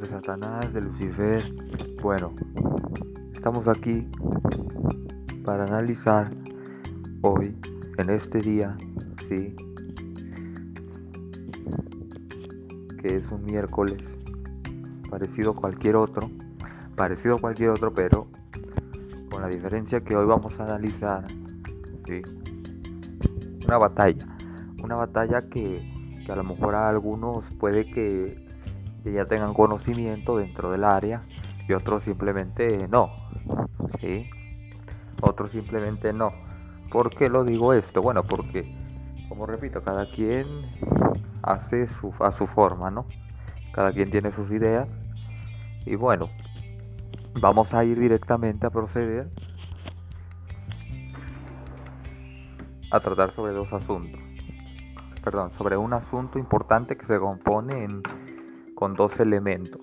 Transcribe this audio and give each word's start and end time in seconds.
de 0.00 0.06
Satanás, 0.06 0.72
de 0.72 0.80
Lucifer. 0.80 1.54
Bueno, 2.02 2.32
estamos 3.32 3.68
aquí 3.68 4.08
para 5.44 5.64
analizar 5.64 6.32
hoy, 7.20 7.54
en 7.98 8.10
este 8.10 8.38
día, 8.38 8.78
sí, 9.28 9.54
que 13.02 13.16
es 13.16 13.30
un 13.30 13.44
miércoles 13.44 14.02
parecido 15.10 15.50
a 15.50 15.56
cualquier 15.56 15.96
otro, 15.96 16.30
parecido 16.96 17.34
a 17.34 17.38
cualquier 17.38 17.70
otro, 17.70 17.92
pero 17.92 18.26
con 19.30 19.42
la 19.42 19.48
diferencia 19.48 20.00
que 20.00 20.16
hoy 20.16 20.26
vamos 20.26 20.58
a 20.58 20.64
analizar, 20.64 21.26
¿sí? 22.06 22.22
una 23.66 23.76
batalla, 23.76 24.26
una 24.82 24.94
batalla 24.94 25.42
que, 25.50 25.92
que 26.24 26.32
a 26.32 26.36
lo 26.36 26.44
mejor 26.44 26.74
a 26.74 26.88
algunos 26.88 27.44
puede 27.56 27.84
que 27.84 28.49
que 29.02 29.12
ya 29.12 29.24
tengan 29.26 29.54
conocimiento 29.54 30.36
dentro 30.36 30.70
del 30.70 30.84
área 30.84 31.20
y 31.68 31.72
otros 31.72 32.04
simplemente 32.04 32.88
no. 32.88 33.10
¿sí? 34.00 34.28
Otros 35.20 35.50
simplemente 35.50 36.12
no. 36.12 36.32
¿Por 36.90 37.10
qué 37.10 37.28
lo 37.28 37.44
digo 37.44 37.72
esto? 37.72 38.00
Bueno, 38.00 38.24
porque, 38.24 38.74
como 39.28 39.46
repito, 39.46 39.82
cada 39.82 40.10
quien 40.10 40.46
hace 41.42 41.86
su, 41.86 42.12
a 42.20 42.32
su 42.32 42.46
forma, 42.46 42.90
¿no? 42.90 43.06
Cada 43.72 43.92
quien 43.92 44.10
tiene 44.10 44.32
sus 44.32 44.50
ideas. 44.50 44.88
Y 45.86 45.94
bueno, 45.94 46.28
vamos 47.40 47.72
a 47.74 47.84
ir 47.84 47.98
directamente 47.98 48.66
a 48.66 48.70
proceder 48.70 49.30
a 52.90 53.00
tratar 53.00 53.32
sobre 53.34 53.52
dos 53.52 53.72
asuntos. 53.72 54.20
Perdón, 55.22 55.52
sobre 55.56 55.76
un 55.76 55.92
asunto 55.92 56.38
importante 56.38 56.96
que 56.96 57.06
se 57.06 57.18
compone 57.18 57.84
en 57.84 58.02
con 58.80 58.94
dos 58.94 59.20
elementos. 59.20 59.82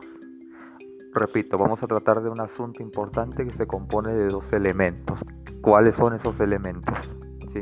Repito, 1.13 1.55
vamos 1.55 1.83
a 1.83 1.87
tratar 1.87 2.23
de 2.23 2.29
un 2.31 2.41
asunto 2.41 2.81
importante 2.81 3.45
que 3.45 3.51
se 3.51 3.67
compone 3.67 4.11
de 4.11 4.27
dos 4.27 4.51
elementos. 4.51 5.19
¿Cuáles 5.61 5.95
son 5.95 6.15
esos 6.15 6.39
elementos? 6.39 6.95
¿Sí? 7.53 7.59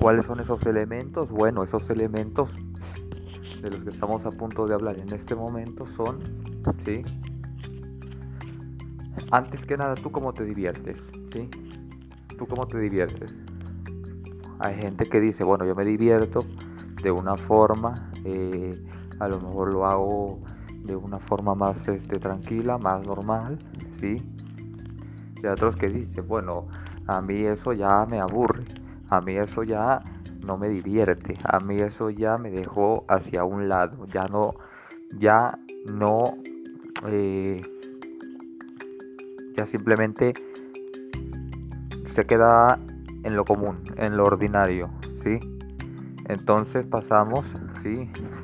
¿Cuáles 0.00 0.24
son 0.24 0.38
esos 0.38 0.64
elementos? 0.64 1.28
Bueno, 1.28 1.64
esos 1.64 1.90
elementos 1.90 2.50
de 3.60 3.70
los 3.70 3.82
que 3.82 3.90
estamos 3.90 4.24
a 4.24 4.30
punto 4.30 4.68
de 4.68 4.74
hablar 4.74 4.96
en 4.96 5.12
este 5.12 5.34
momento 5.34 5.86
son, 5.96 6.20
¿sí? 6.84 7.02
Antes 9.32 9.66
que 9.66 9.76
nada, 9.76 9.96
¿tú 9.96 10.12
cómo 10.12 10.32
te 10.32 10.44
diviertes? 10.44 10.98
¿Sí? 11.32 11.48
¿Tú 12.38 12.46
cómo 12.46 12.68
te 12.68 12.78
diviertes? 12.78 13.34
Hay 14.60 14.76
gente 14.76 15.06
que 15.06 15.20
dice, 15.20 15.42
bueno, 15.42 15.66
yo 15.66 15.74
me 15.74 15.84
divierto 15.84 16.44
de 17.02 17.10
una 17.10 17.36
forma 17.36 18.12
eh, 18.24 18.80
a 19.18 19.28
lo 19.28 19.40
mejor 19.40 19.72
lo 19.72 19.86
hago 19.86 20.38
de 20.84 20.96
una 20.96 21.18
forma 21.18 21.54
más 21.54 21.76
este, 21.88 22.18
tranquila, 22.18 22.78
más 22.78 23.06
normal, 23.06 23.58
¿sí? 24.00 24.16
Y 25.42 25.46
otros 25.46 25.76
que 25.76 25.88
dicen, 25.88 26.26
bueno, 26.26 26.66
a 27.06 27.20
mí 27.20 27.44
eso 27.44 27.72
ya 27.72 28.06
me 28.08 28.20
aburre, 28.20 28.64
a 29.08 29.20
mí 29.20 29.36
eso 29.36 29.62
ya 29.62 30.02
no 30.44 30.56
me 30.56 30.68
divierte, 30.68 31.38
a 31.44 31.60
mí 31.60 31.76
eso 31.76 32.10
ya 32.10 32.36
me 32.36 32.50
dejó 32.50 33.04
hacia 33.08 33.44
un 33.44 33.68
lado, 33.68 34.06
ya 34.06 34.26
no, 34.26 34.50
ya 35.18 35.58
no, 35.86 36.24
eh, 37.06 37.62
ya 39.56 39.66
simplemente 39.66 40.34
se 42.14 42.26
queda 42.26 42.78
en 43.22 43.36
lo 43.36 43.44
común, 43.44 43.78
en 43.96 44.16
lo 44.16 44.24
ordinario, 44.24 44.90
¿sí? 45.22 45.38
Entonces 46.28 46.86
pasamos 46.86 47.44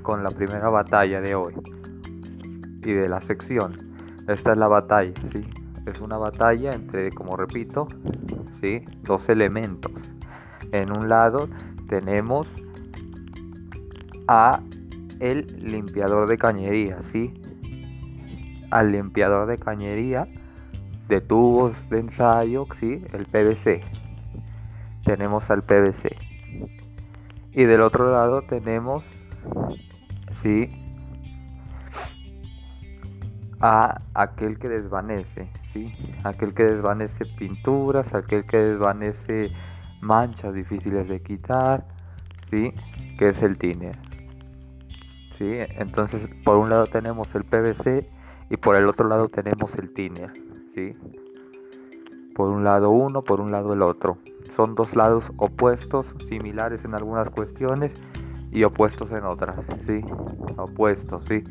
con 0.02 0.22
la 0.22 0.30
primera 0.30 0.68
batalla 0.68 1.20
de 1.20 1.34
hoy 1.34 1.54
y 2.84 2.92
de 2.92 3.08
la 3.08 3.20
sección. 3.20 3.76
Esta 4.26 4.52
es 4.52 4.58
la 4.58 4.68
batalla, 4.68 5.12
¿sí? 5.32 5.46
Es 5.86 6.00
una 6.00 6.18
batalla 6.18 6.72
entre, 6.72 7.10
como 7.12 7.36
repito, 7.36 7.88
¿sí? 8.60 8.84
Dos 9.02 9.28
elementos. 9.28 9.92
En 10.72 10.92
un 10.92 11.08
lado 11.08 11.48
tenemos 11.88 12.48
a 14.26 14.60
el 15.20 15.46
limpiador 15.60 16.28
de 16.28 16.36
cañería, 16.36 17.00
¿sí? 17.10 17.32
Al 18.70 18.92
limpiador 18.92 19.48
de 19.48 19.56
cañería 19.56 20.28
de 21.08 21.20
tubos 21.20 21.72
de 21.88 22.00
ensayo, 22.00 22.66
¿sí? 22.80 23.02
El 23.12 23.24
PVC. 23.24 23.82
Tenemos 25.04 25.48
al 25.50 25.62
PVC. 25.62 26.14
Y 27.52 27.64
del 27.64 27.80
otro 27.80 28.12
lado 28.12 28.42
tenemos 28.42 29.04
¿sí? 30.42 30.70
a 33.60 34.00
aquel 34.14 34.58
que 34.58 34.68
desvanece, 34.68 35.48
¿sí? 35.72 35.92
aquel 36.24 36.54
que 36.54 36.64
desvanece 36.64 37.26
pinturas, 37.38 38.12
aquel 38.14 38.46
que 38.46 38.56
desvanece 38.56 39.50
manchas 40.00 40.54
difíciles 40.54 41.08
de 41.08 41.20
quitar, 41.20 41.84
¿sí? 42.50 42.72
que 43.18 43.30
es 43.30 43.42
el 43.42 43.58
tiner. 43.58 43.96
¿sí? 45.36 45.56
Entonces, 45.76 46.28
por 46.44 46.56
un 46.56 46.70
lado 46.70 46.86
tenemos 46.86 47.28
el 47.34 47.44
PVC 47.44 48.08
y 48.50 48.56
por 48.56 48.76
el 48.76 48.86
otro 48.86 49.08
lado 49.08 49.28
tenemos 49.28 49.74
el 49.76 49.92
tiner. 49.92 50.32
¿sí? 50.74 50.92
Por 52.34 52.50
un 52.50 52.62
lado 52.62 52.90
uno, 52.90 53.22
por 53.22 53.40
un 53.40 53.50
lado 53.50 53.72
el 53.72 53.82
otro. 53.82 54.18
Son 54.54 54.76
dos 54.76 54.94
lados 54.94 55.32
opuestos, 55.36 56.06
similares 56.28 56.84
en 56.84 56.94
algunas 56.94 57.28
cuestiones 57.30 58.00
y 58.50 58.64
opuestos 58.64 59.10
en 59.10 59.24
otras, 59.24 59.56
sí, 59.86 60.02
opuestos, 60.56 61.24
sí. 61.26 61.44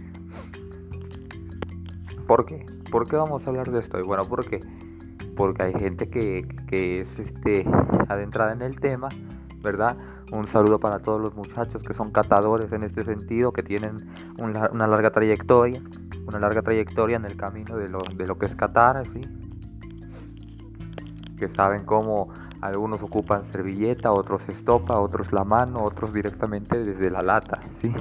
¿Por 2.27 2.45
qué? 2.45 2.65
¿Por 2.91 3.07
qué 3.07 3.15
vamos 3.15 3.45
a 3.45 3.49
hablar 3.49 3.71
de 3.71 3.79
esto? 3.79 3.99
Y 3.99 4.03
bueno, 4.03 4.23
porque 4.27 4.59
porque 5.37 5.63
hay 5.63 5.73
gente 5.73 6.09
que, 6.09 6.45
que 6.67 7.01
es 7.01 7.19
este 7.19 7.65
adentrada 8.09 8.51
en 8.51 8.63
el 8.63 8.79
tema, 8.79 9.07
¿verdad? 9.61 9.95
Un 10.31 10.47
saludo 10.47 10.79
para 10.79 10.99
todos 10.99 11.21
los 11.21 11.35
muchachos 11.35 11.81
que 11.83 11.93
son 11.93 12.11
catadores 12.11 12.71
en 12.73 12.83
este 12.83 13.03
sentido, 13.03 13.53
que 13.53 13.63
tienen 13.63 13.97
una, 14.39 14.87
larga 14.87 15.11
trayectoria, 15.11 15.81
una 16.27 16.39
larga 16.39 16.63
trayectoria 16.63 17.15
en 17.15 17.25
el 17.25 17.37
camino 17.37 17.77
de 17.77 17.87
lo, 17.87 17.99
de 18.15 18.27
lo 18.27 18.37
que 18.37 18.47
es 18.47 18.55
catar, 18.55 19.03
¿sí? 19.13 19.21
Que 21.37 21.47
saben 21.49 21.85
cómo 21.85 22.29
algunos 22.67 23.01
ocupan 23.01 23.45
servilleta, 23.51 24.11
otros 24.11 24.41
estopa, 24.49 24.99
otros 24.99 25.31
la 25.31 25.43
mano, 25.43 25.83
otros 25.83 26.13
directamente 26.13 26.83
desde 26.83 27.09
la 27.09 27.21
lata, 27.21 27.59
¿sí? 27.81 27.93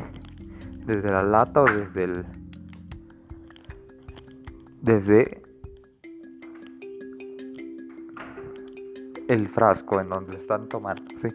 Desde 0.85 1.11
la 1.11 1.23
lata 1.23 1.63
o 1.63 1.65
desde 1.65 2.05
el... 2.05 2.25
Desde 4.83 5.43
el 9.29 9.49
frasco 9.49 10.01
en 10.01 10.09
donde 10.09 10.37
están 10.37 10.69
tomando, 10.69 11.03
¿sí? 11.23 11.29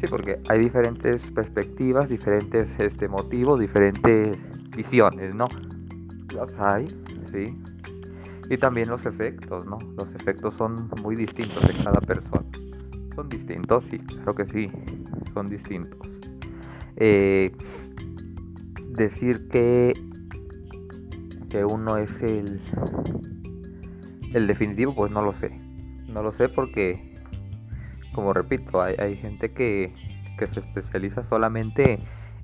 Sí, 0.00 0.06
porque 0.08 0.40
hay 0.48 0.60
diferentes 0.60 1.22
perspectivas, 1.32 2.08
diferentes 2.08 2.78
este, 2.78 3.08
motivos, 3.08 3.58
diferentes 3.58 4.36
visiones, 4.76 5.34
¿no? 5.34 5.48
Las 6.34 6.54
hay, 6.58 6.86
¿sí? 7.32 7.56
Y 8.50 8.56
también 8.56 8.88
los 8.88 9.04
efectos, 9.04 9.66
¿no? 9.66 9.78
Los 9.96 10.08
efectos 10.14 10.54
son 10.56 10.88
muy 11.02 11.16
distintos 11.16 11.62
de 11.66 11.74
cada 11.84 12.00
persona. 12.00 12.46
Son 13.14 13.28
distintos, 13.28 13.84
sí, 13.90 13.98
creo 13.98 14.34
que 14.34 14.46
sí, 14.46 14.70
son 15.34 15.50
distintos. 15.50 15.98
Eh, 16.96 17.52
decir 18.90 19.48
que, 19.48 19.92
que 21.50 21.64
uno 21.64 21.96
es 21.96 22.10
el, 22.22 22.60
el 24.34 24.46
definitivo, 24.46 24.94
pues 24.94 25.10
no 25.10 25.22
lo 25.22 25.32
sé. 25.34 25.50
No 26.08 26.22
lo 26.22 26.32
sé 26.32 26.48
porque, 26.48 27.14
como 28.14 28.32
repito, 28.32 28.80
hay, 28.80 28.94
hay 28.98 29.16
gente 29.16 29.52
que, 29.52 29.92
que 30.38 30.46
se 30.46 30.60
especializa 30.60 31.28
solamente 31.28 31.98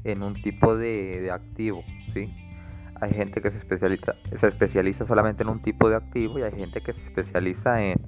en 0.04 0.22
un 0.22 0.34
tipo 0.34 0.76
de, 0.76 1.20
de 1.20 1.30
activo, 1.30 1.82
¿sí? 2.12 2.30
Hay 3.00 3.12
gente 3.12 3.40
que 3.40 3.50
se 3.50 3.58
especializa, 3.58 4.14
se 4.40 4.46
especializa 4.46 5.06
solamente 5.06 5.42
en 5.42 5.48
un 5.48 5.60
tipo 5.62 5.88
de 5.88 5.96
activo 5.96 6.38
y 6.38 6.42
hay 6.42 6.52
gente 6.52 6.80
que 6.80 6.92
se 6.92 7.00
especializa 7.00 7.82
en, 7.82 8.00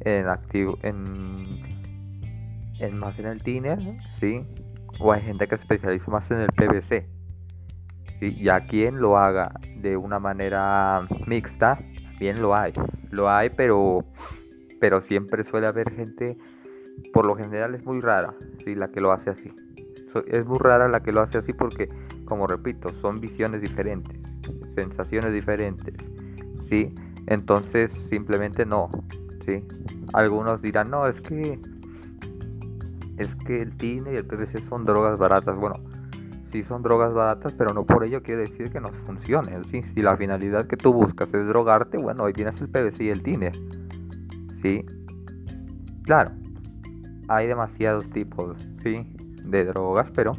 en 0.00 0.28
activo 0.28 0.78
en, 0.82 1.60
más 2.98 3.18
en 3.18 3.26
el 3.26 3.42
tiner, 3.42 3.78
¿sí? 4.20 4.42
O 4.98 5.12
hay 5.12 5.22
gente 5.22 5.46
que 5.46 5.56
se 5.56 5.62
especializa 5.62 6.10
más 6.10 6.30
en 6.30 6.40
el 6.40 6.48
PVC. 6.48 7.06
¿sí? 8.18 8.36
Ya 8.42 8.60
quien 8.60 9.00
lo 9.00 9.18
haga 9.18 9.52
de 9.76 9.96
una 9.96 10.18
manera 10.18 11.06
mixta, 11.26 11.78
bien 12.18 12.40
lo 12.40 12.54
hay. 12.54 12.72
Lo 13.10 13.28
hay, 13.30 13.50
pero 13.50 14.04
pero 14.80 15.02
siempre 15.02 15.44
suele 15.44 15.66
haber 15.66 15.92
gente 15.92 16.38
por 17.12 17.26
lo 17.26 17.36
general 17.36 17.74
es 17.74 17.84
muy 17.86 18.00
rara, 18.00 18.34
¿sí? 18.64 18.74
la 18.74 18.88
que 18.88 19.00
lo 19.00 19.12
hace 19.12 19.30
así. 19.30 19.52
Es 20.26 20.44
muy 20.46 20.58
rara 20.58 20.88
la 20.88 21.00
que 21.00 21.12
lo 21.12 21.20
hace 21.20 21.38
así 21.38 21.52
porque 21.52 21.88
como 22.30 22.46
repito, 22.46 22.88
son 23.02 23.20
visiones 23.20 23.60
diferentes, 23.60 24.16
sensaciones 24.76 25.34
diferentes, 25.34 25.94
¿sí? 26.70 26.94
Entonces 27.26 27.90
simplemente 28.08 28.64
no, 28.64 28.88
¿sí? 29.46 29.64
Algunos 30.14 30.62
dirán, 30.62 30.90
no, 30.90 31.06
es 31.06 31.20
que 31.22 31.60
es 33.18 33.34
que 33.46 33.60
el 33.60 33.76
tine 33.76 34.14
y 34.14 34.16
el 34.16 34.24
PVC 34.24 34.66
son 34.68 34.84
drogas 34.84 35.18
baratas. 35.18 35.58
Bueno, 35.58 35.74
sí 36.52 36.62
son 36.62 36.82
drogas 36.82 37.12
baratas, 37.12 37.52
pero 37.52 37.74
no 37.74 37.84
por 37.84 38.04
ello 38.04 38.22
quiere 38.22 38.42
decir 38.42 38.70
que 38.70 38.80
no 38.80 38.88
funcionen. 39.04 39.62
¿sí? 39.64 39.82
Si 39.94 40.02
la 40.02 40.16
finalidad 40.16 40.66
que 40.66 40.76
tú 40.76 40.92
buscas 40.92 41.28
es 41.34 41.46
drogarte, 41.46 41.98
bueno, 41.98 42.24
ahí 42.24 42.32
tienes 42.32 42.60
el 42.62 42.68
PVC 42.68 43.02
y 43.02 43.08
el 43.10 43.22
tiner. 43.22 43.52
¿Sí? 44.62 44.86
Claro, 46.04 46.30
hay 47.28 47.48
demasiados 47.48 48.08
tipos 48.10 48.56
¿sí? 48.82 49.06
de 49.44 49.64
drogas, 49.64 50.10
pero 50.14 50.32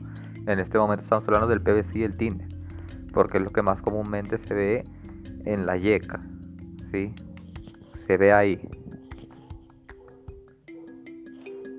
en 0.48 0.60
este 0.60 0.78
momento 0.78 1.04
estamos 1.04 1.26
hablando 1.28 1.48
del 1.48 1.62
PVC 1.62 1.96
y 1.96 2.04
el 2.04 2.18
tiner, 2.18 2.48
porque 3.14 3.38
es 3.38 3.44
lo 3.44 3.50
que 3.50 3.62
más 3.62 3.82
comúnmente 3.82 4.38
se 4.40 4.54
ve 4.54 4.84
en 5.46 5.66
la 5.66 5.78
yeca. 5.78 6.20
¿sí? 6.92 7.14
Se 8.08 8.18
ve 8.18 8.34
ahí. 8.34 8.60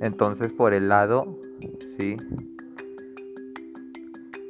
Entonces, 0.01 0.53
por 0.53 0.75
el 0.75 0.89
lado, 0.89 1.39
¿sí? 1.99 2.17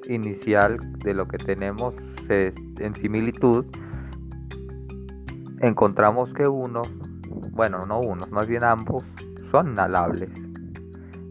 inicial 0.09 0.79
de 0.99 1.14
lo 1.14 1.26
que 1.26 1.38
tenemos 1.38 1.94
en 2.29 2.94
similitud, 2.94 3.67
encontramos 5.61 6.32
que 6.32 6.49
unos, 6.49 6.88
bueno, 7.50 7.85
no 7.87 8.00
unos, 8.00 8.31
más 8.31 8.47
bien 8.47 8.64
ambos, 8.64 9.05
son 9.50 9.73
inhalables. 9.73 10.31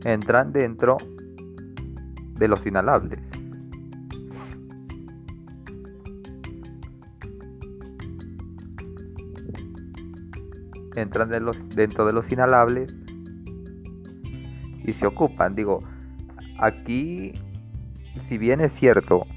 Entran 0.05 0.51
dentro 0.51 0.97
de 2.41 2.47
los 2.47 2.65
inhalables. 2.65 3.19
Entran 10.95 11.29
dentro 11.75 12.05
de 12.05 12.13
los 12.13 12.31
inhalables 12.31 12.93
y 14.83 14.91
se 14.93 15.05
ocupan. 15.05 15.55
Digo, 15.55 15.79
aquí 16.57 17.33
si 18.27 18.37
bien 18.37 18.59
es 18.61 18.73
cierto, 18.73 19.27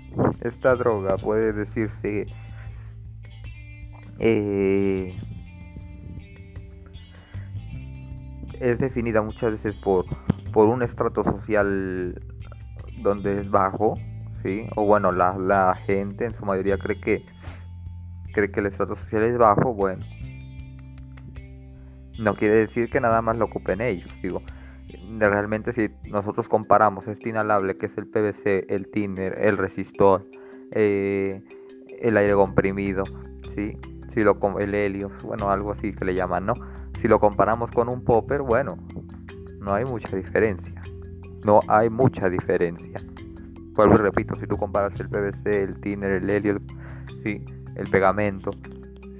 esta 0.41 0.75
droga 0.75 1.17
puede 1.17 1.53
decirse 1.53 2.27
eh, 4.19 5.15
es 8.61 8.79
definida 8.79 9.21
muchas 9.21 9.53
veces 9.53 9.75
por, 9.83 10.07
por 10.53 10.69
un 10.69 10.83
estrato 10.83 11.25
social 11.25 12.21
donde 13.03 13.41
es 13.41 13.51
bajo, 13.51 13.99
¿sí? 14.43 14.67
O 14.77 14.85
bueno, 14.85 15.13
la, 15.13 15.37
la 15.39 15.75
gente 15.87 16.25
en 16.25 16.35
su 16.35 16.45
mayoría 16.45 16.79
cree 16.79 17.01
que 17.01 17.25
cree 18.33 18.51
que 18.51 18.61
el 18.61 18.67
estrato 18.67 18.97
social 18.97 19.23
es 19.23 19.39
bajo, 19.39 19.75
bueno. 19.75 20.05
No 22.19 22.35
quiere 22.37 22.67
decir 22.67 22.91
que 22.91 23.01
nada 23.01 23.23
más 23.23 23.37
lo 23.37 23.47
ocupen 23.47 23.81
ellos, 23.81 24.11
digo 24.23 24.43
realmente 25.19 25.73
si 25.73 25.91
nosotros 26.11 26.49
comparamos 26.49 27.07
este 27.07 27.31
inhalable 27.31 27.77
que 27.77 27.87
es 27.87 27.99
el 27.99 28.07
PVC, 28.07 28.67
el 28.69 28.91
thinner, 28.91 29.35
el 29.41 29.57
resistor, 29.57 30.25
eh, 30.73 31.43
el 32.01 32.17
aire 32.17 32.35
comprimido, 32.35 33.05
¿sí? 33.55 33.79
si 34.13 34.23
lo, 34.23 34.39
el 34.59 34.75
helio, 34.75 35.11
bueno, 35.25 35.51
algo 35.51 35.73
así 35.73 35.93
que 35.93 36.05
le 36.05 36.15
llaman, 36.15 36.47
¿no? 36.47 36.55
Si 37.01 37.09
lo 37.09 37.19
comparamos 37.19 37.71
con 37.71 37.89
un 37.89 38.05
popper, 38.05 38.43
bueno, 38.43 38.77
no 39.61 39.75
hay 39.75 39.85
mucha 39.85 40.17
diferencia. 40.17 40.81
No 41.45 41.61
hay 41.69 41.91
mucha 41.91 42.29
diferencia. 42.29 42.99
Vuelvo 43.75 43.95
y 43.95 43.99
repito, 43.99 44.35
si 44.37 44.47
tú 44.47 44.57
comparas 44.57 44.99
el 45.01 45.09
PVC, 45.09 45.63
el 45.63 45.81
thinner, 45.81 46.13
el 46.13 46.31
helio, 46.31 46.61
¿sí? 47.23 47.45
el 47.75 47.89
pegamento, 47.91 48.53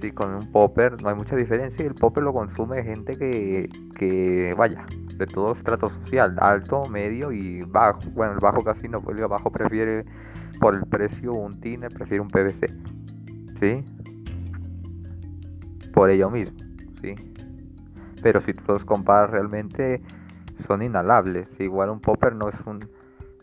¿sí? 0.01 0.13
con 0.13 0.35
un 0.35 0.53
popper, 0.53 1.03
no 1.03 1.09
hay 1.09 1.17
mucha 1.17 1.37
diferencia 1.37 1.85
y 1.85 1.89
el 1.89 1.95
popper 1.95 2.23
lo 2.23 2.33
consume 2.33 2.83
gente 2.83 3.15
que, 3.17 3.69
que 3.99 4.55
vaya, 4.57 4.87
de 5.19 5.27
todo 5.27 5.55
estrato 5.55 5.89
social, 5.89 6.37
alto, 6.41 6.85
medio 6.89 7.33
y 7.33 7.63
bajo. 7.63 8.01
Bueno, 8.13 8.35
el 8.35 8.39
bajo 8.39 8.63
casi 8.63 8.89
no, 8.89 8.99
el 9.09 9.27
bajo 9.27 9.51
prefiere 9.51 10.05
por 10.61 10.75
el 10.75 10.87
precio 10.87 11.33
un 11.33 11.61
tiner, 11.61 11.93
prefiere 11.93 12.21
un 12.21 12.29
PVC. 12.29 12.71
¿Sí? 13.61 13.85
Por 15.93 16.11
ello 16.11 16.31
mismo, 16.31 16.59
¿sí? 17.01 17.15
Pero 18.23 18.41
si 18.41 18.53
tú 18.53 18.63
los 18.69 18.85
comparas 18.85 19.31
realmente 19.31 20.01
son 20.67 20.83
inhalables. 20.83 21.49
Igual 21.59 21.91
un 21.91 22.01
popper 22.01 22.35
no 22.35 22.49
es 22.49 22.61
un 22.67 22.81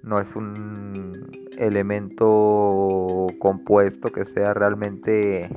no 0.04 0.20
es 0.20 0.36
un 0.36 1.12
elemento 1.58 3.28
compuesto 3.40 4.12
que 4.12 4.26
sea 4.26 4.54
realmente 4.54 5.48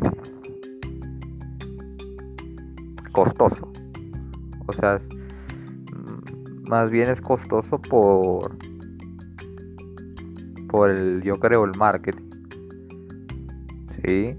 costoso. 3.13 3.73
O 4.67 4.73
sea, 4.73 5.01
más 6.69 6.91
bien 6.91 7.11
es 7.11 7.21
costoso 7.21 7.81
por 7.81 8.57
por 10.69 10.91
el 10.91 11.23
yo 11.23 11.35
creo 11.35 11.65
el 11.65 11.73
marketing 11.79 12.31
sí 14.03 14.37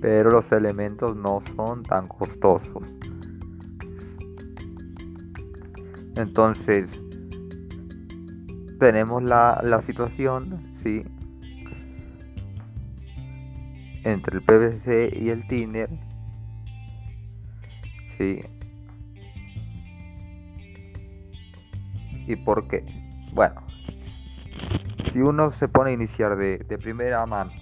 pero 0.00 0.30
los 0.30 0.50
elementos 0.52 1.14
no 1.16 1.42
son 1.54 1.82
tan 1.82 2.06
costosos 2.06 2.82
entonces 6.16 6.88
tenemos 8.78 9.22
la, 9.22 9.60
la 9.62 9.82
situación 9.82 10.76
sí 10.82 11.04
entre 14.04 14.36
el 14.36 14.42
PVC 14.42 15.16
y 15.16 15.30
el 15.30 15.46
thinner 15.46 15.88
sí 18.18 18.40
¿Y 22.26 22.36
por 22.36 22.66
qué? 22.68 22.84
Bueno, 23.32 23.62
si 25.12 25.20
uno 25.20 25.52
se 25.52 25.68
pone 25.68 25.90
a 25.90 25.94
iniciar 25.94 26.36
de, 26.36 26.58
primera 26.82 27.26
mano, 27.26 27.52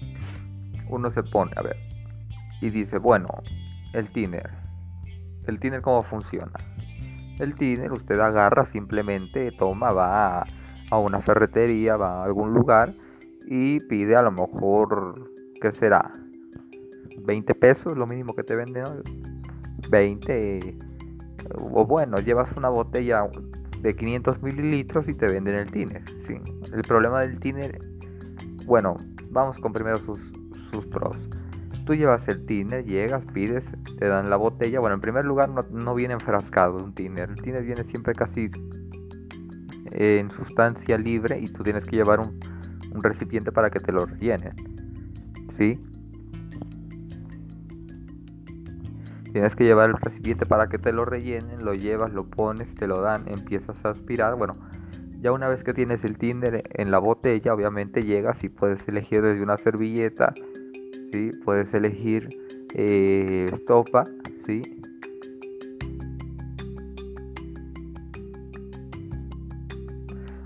uno 0.87 1.11
se 1.11 1.23
pone, 1.23 1.51
a 1.57 1.61
ver, 1.61 1.77
y 2.61 2.69
dice, 2.69 2.97
bueno, 2.97 3.27
el 3.93 4.09
tiner. 4.09 4.49
¿El 5.47 5.59
tiner 5.59 5.81
cómo 5.81 6.03
funciona? 6.03 6.53
El 7.39 7.55
tiner 7.55 7.91
usted 7.91 8.19
agarra, 8.19 8.65
simplemente 8.65 9.51
toma, 9.57 9.91
va 9.91 10.39
a, 10.39 10.45
a 10.91 10.97
una 10.97 11.21
ferretería, 11.21 11.97
va 11.97 12.21
a 12.21 12.25
algún 12.25 12.53
lugar 12.53 12.93
y 13.47 13.79
pide 13.81 14.15
a 14.15 14.21
lo 14.21 14.31
mejor, 14.31 15.31
¿qué 15.61 15.71
será? 15.71 16.11
20 17.25 17.55
pesos, 17.55 17.97
lo 17.97 18.05
mínimo 18.07 18.35
que 18.35 18.43
te 18.43 18.55
venden, 18.55 18.83
20, 19.89 20.77
o 21.59 21.85
bueno, 21.85 22.17
llevas 22.17 22.55
una 22.57 22.69
botella 22.69 23.27
de 23.81 23.95
500 23.95 24.41
mililitros 24.41 25.07
y 25.07 25.13
te 25.13 25.27
venden 25.27 25.55
el 25.55 25.69
tiner. 25.69 26.03
¿sí? 26.25 26.35
El 26.73 26.81
problema 26.83 27.21
del 27.21 27.39
tiner, 27.39 27.79
bueno, 28.65 28.95
vamos 29.29 29.57
con 29.59 29.73
primero 29.73 29.97
sus, 29.97 30.19
sus 30.71 30.85
pros. 30.87 31.17
Tú 31.85 31.93
llevas 31.93 32.25
el 32.29 32.45
tiner, 32.45 32.85
llegas, 32.85 33.23
pides, 33.33 33.63
te 33.97 34.07
dan 34.07 34.29
la 34.29 34.35
botella. 34.35 34.79
Bueno, 34.79 34.95
en 34.95 35.01
primer 35.01 35.25
lugar 35.25 35.49
no, 35.49 35.61
no 35.71 35.95
viene 35.95 36.13
enfrascado 36.13 36.83
un 36.83 36.93
tiner. 36.93 37.29
El 37.29 37.41
tiner 37.41 37.63
viene 37.63 37.83
siempre 37.83 38.13
casi 38.13 38.49
en 39.91 40.31
sustancia 40.31 40.97
libre 40.97 41.39
y 41.39 41.47
tú 41.47 41.63
tienes 41.63 41.83
que 41.83 41.95
llevar 41.97 42.19
un, 42.19 42.39
un 42.93 43.03
recipiente 43.03 43.51
para 43.51 43.69
que 43.69 43.79
te 43.79 43.91
lo 43.91 44.05
rellenen. 44.05 44.53
¿Sí? 45.57 45.79
Tienes 49.31 49.55
que 49.55 49.63
llevar 49.63 49.89
el 49.89 49.97
recipiente 49.97 50.45
para 50.45 50.67
que 50.67 50.77
te 50.77 50.91
lo 50.93 51.05
rellenen, 51.05 51.65
lo 51.65 51.73
llevas, 51.73 52.13
lo 52.13 52.29
pones, 52.29 52.73
te 52.75 52.87
lo 52.87 53.01
dan, 53.01 53.27
empiezas 53.27 53.83
a 53.83 53.89
aspirar. 53.89 54.37
Bueno, 54.37 54.53
ya 55.19 55.31
una 55.31 55.47
vez 55.47 55.63
que 55.63 55.73
tienes 55.73 56.03
el 56.03 56.17
Tinder 56.17 56.63
en 56.73 56.91
la 56.91 56.99
botella, 56.99 57.53
obviamente 57.53 58.03
llegas 58.03 58.43
y 58.43 58.49
puedes 58.49 58.87
elegir 58.87 59.23
desde 59.23 59.41
una 59.41 59.57
servilleta, 59.57 60.33
¿sí? 61.11 61.31
puedes 61.43 61.73
elegir 61.73 62.29
eh, 62.75 63.49
estopa, 63.51 64.05
¿sí? 64.45 64.61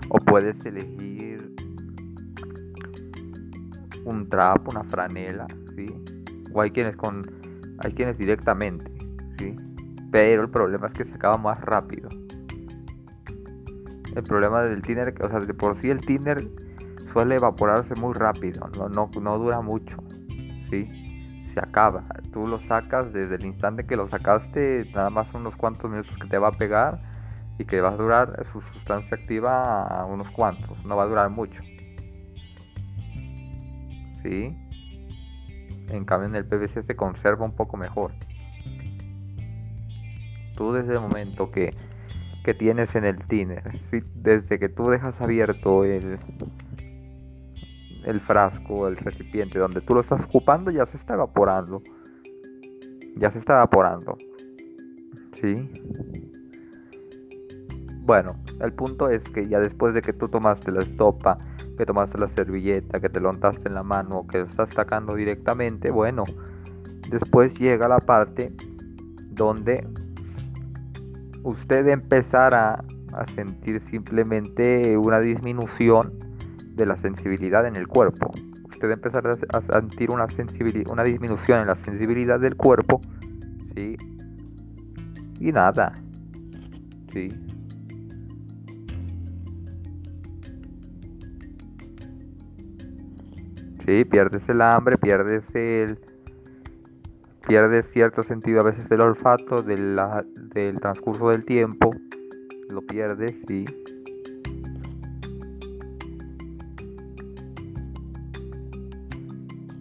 o 0.08 0.18
puedes 0.18 0.56
elegir 0.64 1.54
un 4.04 4.28
trapo, 4.28 4.70
una 4.70 4.84
franela, 4.84 5.46
¿sí? 5.76 5.86
o 6.52 6.62
hay 6.62 6.70
quienes 6.70 6.96
con 6.96 7.22
hay 7.80 7.92
quienes 7.92 8.18
directamente, 8.18 8.90
¿sí? 9.38 9.54
Pero 10.10 10.42
el 10.42 10.50
problema 10.50 10.88
es 10.88 10.92
que 10.94 11.04
se 11.04 11.14
acaba 11.14 11.36
más 11.36 11.60
rápido. 11.60 12.08
El 14.16 14.22
problema 14.24 14.62
del 14.62 14.82
tiner, 14.82 15.14
o 15.22 15.28
sea, 15.28 15.38
de 15.38 15.54
por 15.54 15.80
sí 15.80 15.90
el 15.90 16.00
tiner 16.00 16.42
suele 17.12 17.36
evaporarse 17.36 17.94
muy 17.94 18.14
rápido, 18.14 18.68
no, 18.76 18.88
no, 18.88 19.08
no 19.20 19.38
dura 19.38 19.60
mucho, 19.60 19.96
¿sí? 20.70 20.88
Acaba. 21.60 22.04
Tú 22.32 22.46
lo 22.46 22.60
sacas 22.60 23.12
desde 23.12 23.36
el 23.36 23.44
instante 23.44 23.86
que 23.86 23.96
lo 23.96 24.08
sacaste, 24.08 24.90
nada 24.94 25.10
más 25.10 25.32
unos 25.34 25.56
cuantos 25.56 25.90
minutos 25.90 26.16
que 26.20 26.28
te 26.28 26.38
va 26.38 26.48
a 26.48 26.52
pegar 26.52 27.00
y 27.58 27.64
que 27.64 27.80
va 27.80 27.90
a 27.90 27.96
durar 27.96 28.46
su 28.52 28.60
sustancia 28.60 29.16
activa 29.16 30.06
unos 30.08 30.30
cuantos, 30.30 30.82
no 30.84 30.96
va 30.96 31.04
a 31.04 31.06
durar 31.06 31.30
mucho. 31.30 31.60
¿Sí? 34.22 34.56
En 35.90 36.04
cambio 36.04 36.28
en 36.28 36.36
el 36.36 36.44
PVC 36.44 36.82
se 36.82 36.96
conserva 36.96 37.44
un 37.44 37.52
poco 37.52 37.76
mejor. 37.76 38.12
Tú 40.56 40.72
desde 40.72 40.94
el 40.94 41.00
momento 41.00 41.50
que, 41.50 41.74
que 42.44 42.54
tienes 42.54 42.94
en 42.94 43.04
el 43.04 43.16
tiner. 43.26 43.80
Desde 44.14 44.58
que 44.58 44.68
tú 44.68 44.90
dejas 44.90 45.20
abierto 45.20 45.84
el, 45.84 46.18
el 48.08 48.22
frasco, 48.22 48.88
el 48.88 48.96
recipiente 48.96 49.58
donde 49.58 49.82
tú 49.82 49.94
lo 49.94 50.00
estás 50.00 50.24
ocupando, 50.24 50.70
ya 50.70 50.86
se 50.86 50.96
está 50.96 51.12
evaporando. 51.12 51.82
Ya 53.16 53.30
se 53.30 53.38
está 53.38 53.54
evaporando. 53.54 54.16
¿Sí? 55.34 55.70
Bueno, 58.00 58.36
el 58.60 58.72
punto 58.72 59.10
es 59.10 59.22
que 59.24 59.46
ya 59.46 59.60
después 59.60 59.92
de 59.92 60.00
que 60.00 60.14
tú 60.14 60.26
tomaste 60.28 60.72
la 60.72 60.80
estopa, 60.80 61.36
que 61.76 61.84
tomaste 61.84 62.16
la 62.16 62.28
servilleta, 62.30 62.98
que 62.98 63.10
te 63.10 63.20
lo 63.20 63.28
untaste 63.28 63.68
en 63.68 63.74
la 63.74 63.82
mano, 63.82 64.26
que 64.26 64.38
lo 64.38 64.44
estás 64.46 64.70
sacando 64.72 65.14
directamente, 65.14 65.92
bueno, 65.92 66.24
después 67.10 67.58
llega 67.58 67.88
la 67.88 67.98
parte 67.98 68.54
donde 69.32 69.86
usted 71.42 71.86
empezará 71.88 72.82
a 73.12 73.26
sentir 73.34 73.82
simplemente 73.90 74.96
una 74.96 75.20
disminución 75.20 76.27
de 76.78 76.86
la 76.86 76.96
sensibilidad 76.96 77.66
en 77.66 77.76
el 77.76 77.86
cuerpo. 77.86 78.32
Usted 78.70 78.90
empezará 78.90 79.32
a 79.52 79.80
sentir 79.80 80.10
una, 80.10 80.26
una 80.90 81.04
disminución 81.04 81.60
en 81.60 81.66
la 81.66 81.76
sensibilidad 81.84 82.38
del 82.40 82.56
cuerpo, 82.56 83.00
¿sí? 83.74 83.96
Y 85.40 85.52
nada, 85.52 85.92
¿sí? 87.12 87.28
Sí, 93.84 94.04
pierdes 94.04 94.48
el 94.48 94.60
hambre, 94.60 94.96
pierdes 94.98 95.44
el 95.54 95.98
pierdes 97.46 97.88
cierto 97.92 98.22
sentido 98.22 98.60
a 98.60 98.64
veces 98.64 98.86
del 98.90 99.00
olfato, 99.00 99.62
del 99.62 99.96
transcurso 100.80 101.30
del 101.30 101.46
tiempo, 101.46 101.90
lo 102.68 102.82
pierdes, 102.82 103.34
sí. 103.48 103.64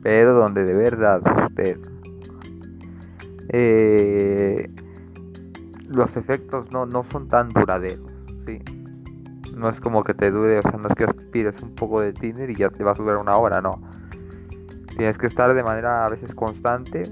Pero 0.08 0.36
donde 0.36 0.64
de 0.64 0.74
verdad 0.74 1.22
usted 1.44 1.78
eh, 3.50 4.70
los 5.90 6.16
efectos 6.16 6.72
no, 6.72 6.86
no 6.86 7.04
son 7.12 7.28
tan 7.28 7.50
duraderos, 7.50 8.10
sí. 8.46 8.62
No 9.54 9.68
es 9.68 9.82
como 9.82 10.04
que 10.04 10.14
te 10.14 10.32
dure, 10.32 10.60
o 10.60 10.62
sea, 10.62 10.80
no 10.80 10.88
es 10.88 10.96
que 10.96 11.04
aspires 11.04 11.62
un 11.62 11.76
poco 11.76 12.00
de 12.00 12.14
tiner 12.14 12.50
y 12.50 12.56
ya 12.56 12.70
te 12.70 12.86
va 12.86 12.92
a 12.92 12.94
durar 12.94 13.18
una 13.18 13.36
hora, 13.36 13.60
no. 13.60 13.82
Tienes 14.96 15.18
que 15.18 15.28
estar 15.28 15.54
de 15.54 15.62
manera 15.62 16.06
a 16.06 16.10
veces 16.10 16.34
constante 16.34 17.04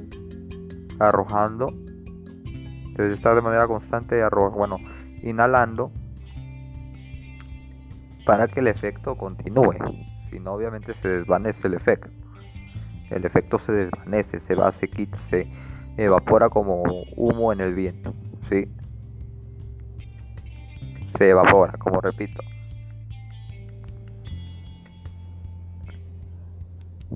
arrojando. 0.98 1.66
Debes 2.96 3.18
estar 3.18 3.36
de 3.36 3.42
manera 3.42 3.68
constante 3.68 4.24
arrojando, 4.24 4.58
bueno, 4.58 4.78
inhalando 5.22 5.92
para 8.25 8.48
que 8.48 8.62
el 8.62 8.68
efecto 8.68 9.18
continúe. 9.18 9.75
Si 10.32 10.40
no, 10.40 10.54
obviamente 10.54 10.94
se 11.02 11.10
desvanece 11.10 11.68
el 11.68 11.74
efecto. 11.74 12.25
El 13.09 13.25
efecto 13.25 13.59
se 13.59 13.71
desvanece, 13.71 14.39
se 14.39 14.55
va, 14.55 14.71
se 14.71 14.88
quita, 14.88 15.17
se 15.29 15.47
evapora 15.97 16.50
como 16.50 16.83
humo 17.15 17.53
en 17.53 17.62
el 17.62 17.74
viento. 17.74 18.13
¿sí? 18.50 18.67
Se 21.17 21.29
evapora, 21.29 21.74
como 21.77 22.01
repito. 22.01 22.41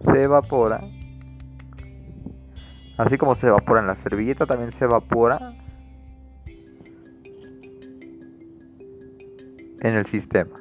Se 0.05 0.23
evapora 0.23 0.81
Así 2.99 3.17
como 3.17 3.33
se 3.35 3.47
evapora 3.47 3.79
en 3.79 3.87
la 3.87 3.95
servilleta, 3.95 4.45
también 4.45 4.73
se 4.73 4.83
evapora 4.83 5.53
en 9.79 9.95
el 9.95 10.05
sistema. 10.07 10.59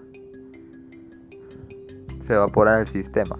Se 2.29 2.35
evapora 2.35 2.75
en 2.75 2.81
el 2.83 2.87
sistema. 2.87 3.37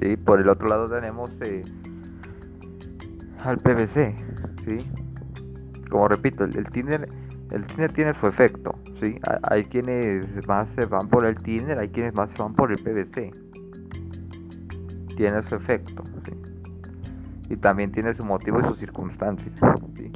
Sí, 0.00 0.16
por 0.16 0.40
el 0.40 0.48
otro 0.48 0.68
lado 0.68 0.88
tenemos 0.88 1.30
eh, 1.42 1.62
al 3.44 3.58
PVC, 3.58 4.16
¿sí? 4.64 4.90
Como 5.90 6.08
repito, 6.08 6.44
el, 6.44 6.56
el 6.56 6.64
tiner 6.70 7.08
el 7.50 7.66
tiner 7.66 7.92
tiene 7.92 8.14
su 8.14 8.26
efecto, 8.26 8.78
¿sí? 9.00 9.18
Hay 9.42 9.64
quienes 9.64 10.46
más 10.46 10.68
se 10.70 10.86
van 10.86 11.08
por 11.08 11.26
el 11.26 11.36
tiner, 11.36 11.78
hay 11.78 11.88
quienes 11.88 12.14
más 12.14 12.30
se 12.30 12.42
van 12.42 12.54
por 12.54 12.70
el 12.70 12.78
PVC. 12.78 13.32
Tiene 15.16 15.42
su 15.42 15.56
efecto, 15.56 16.04
¿sí? 16.24 16.32
Y 17.50 17.56
también 17.56 17.90
tiene 17.90 18.14
su 18.14 18.24
motivo 18.24 18.60
y 18.60 18.64
sus 18.64 18.78
circunstancias, 18.78 19.52
¿sí? 19.96 20.12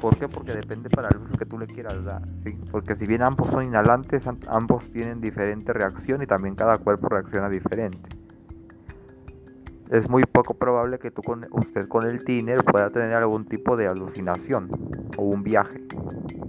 ¿Por 0.00 0.16
qué? 0.18 0.28
Porque 0.28 0.52
depende 0.52 0.90
para 0.90 1.08
el 1.08 1.18
uso 1.18 1.36
que 1.36 1.46
tú 1.46 1.58
le 1.58 1.66
quieras 1.66 2.04
dar, 2.04 2.22
¿sí? 2.44 2.58
Porque 2.72 2.96
si 2.96 3.06
bien 3.06 3.22
ambos 3.22 3.48
son 3.48 3.64
inhalantes, 3.64 4.24
ambos 4.48 4.84
tienen 4.90 5.20
diferente 5.20 5.72
reacción 5.72 6.22
y 6.22 6.26
también 6.26 6.56
cada 6.56 6.76
cuerpo 6.78 7.08
reacciona 7.08 7.48
diferente 7.48 8.19
es 9.90 10.08
muy 10.08 10.22
poco 10.22 10.54
probable 10.54 10.98
que 10.98 11.10
tú 11.10 11.20
con, 11.20 11.44
usted 11.50 11.88
con 11.88 12.06
el 12.06 12.24
tiner 12.24 12.62
pueda 12.64 12.90
tener 12.90 13.14
algún 13.14 13.44
tipo 13.44 13.76
de 13.76 13.88
alucinación 13.88 14.70
o 15.16 15.24
un 15.24 15.42
viaje, 15.42 15.82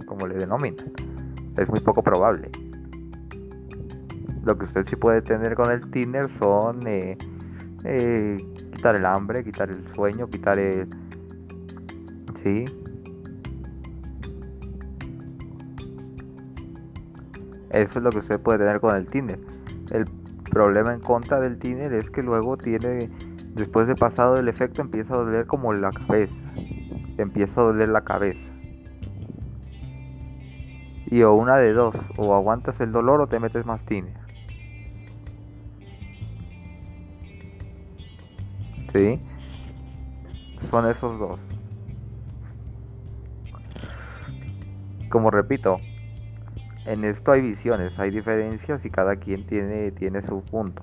como 0.06 0.28
le 0.28 0.36
denominan. 0.36 0.92
Es 1.56 1.68
muy 1.68 1.80
poco 1.80 2.02
probable. 2.02 2.50
Lo 4.44 4.56
que 4.56 4.64
usted 4.64 4.86
sí 4.86 4.94
puede 4.94 5.22
tener 5.22 5.56
con 5.56 5.72
el 5.72 5.90
tiner 5.90 6.30
son 6.38 6.86
eh, 6.86 7.18
eh, 7.84 8.36
quitar 8.74 8.94
el 8.94 9.04
hambre, 9.04 9.42
quitar 9.42 9.70
el 9.70 9.84
sueño, 9.94 10.28
quitar 10.28 10.58
el... 10.58 10.88
¿Sí? 12.44 12.64
Eso 17.70 17.98
es 17.98 18.02
lo 18.02 18.10
que 18.10 18.18
usted 18.18 18.40
puede 18.40 18.58
tener 18.58 18.80
con 18.80 18.94
el 18.94 19.06
tiner. 19.06 19.38
El 19.90 20.04
problema 20.50 20.92
en 20.92 21.00
contra 21.00 21.40
del 21.40 21.58
tiner 21.58 21.92
es 21.92 22.10
que 22.10 22.22
luego 22.22 22.56
tiene 22.56 23.10
Después 23.54 23.86
de 23.86 23.94
pasado 23.94 24.38
el 24.38 24.48
efecto 24.48 24.80
empieza 24.80 25.14
a 25.14 25.18
doler 25.18 25.46
como 25.46 25.72
la 25.72 25.90
cabeza. 25.90 26.36
empieza 27.18 27.60
a 27.60 27.64
doler 27.64 27.90
la 27.90 28.02
cabeza. 28.02 28.50
Y 31.06 31.22
o 31.22 31.34
una 31.34 31.56
de 31.56 31.74
dos, 31.74 31.94
o 32.16 32.34
aguantas 32.34 32.80
el 32.80 32.90
dolor 32.90 33.20
o 33.20 33.26
te 33.26 33.38
metes 33.38 33.66
más 33.66 33.84
tiner. 33.84 34.16
¿Sí? 38.94 39.20
Son 40.70 40.88
esos 40.90 41.18
dos. 41.18 41.40
Como 45.10 45.30
repito, 45.30 45.78
en 46.86 47.04
esto 47.04 47.32
hay 47.32 47.42
visiones, 47.42 47.98
hay 47.98 48.10
diferencias 48.10 48.82
y 48.84 48.90
cada 48.90 49.16
quien 49.16 49.46
tiene, 49.46 49.90
tiene 49.90 50.22
su 50.22 50.42
punto. 50.42 50.82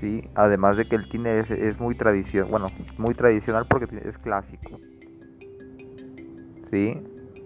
¿Sí? 0.00 0.28
Además 0.34 0.76
de 0.76 0.86
que 0.86 0.96
el 0.96 1.08
tine 1.08 1.40
es, 1.40 1.80
muy 1.80 1.94
tradicional, 1.94 2.50
bueno, 2.50 2.72
muy 2.98 3.14
tradicional 3.14 3.66
porque 3.66 3.86
es 4.06 4.18
clásico, 4.18 4.80
¿sí? 6.70 7.02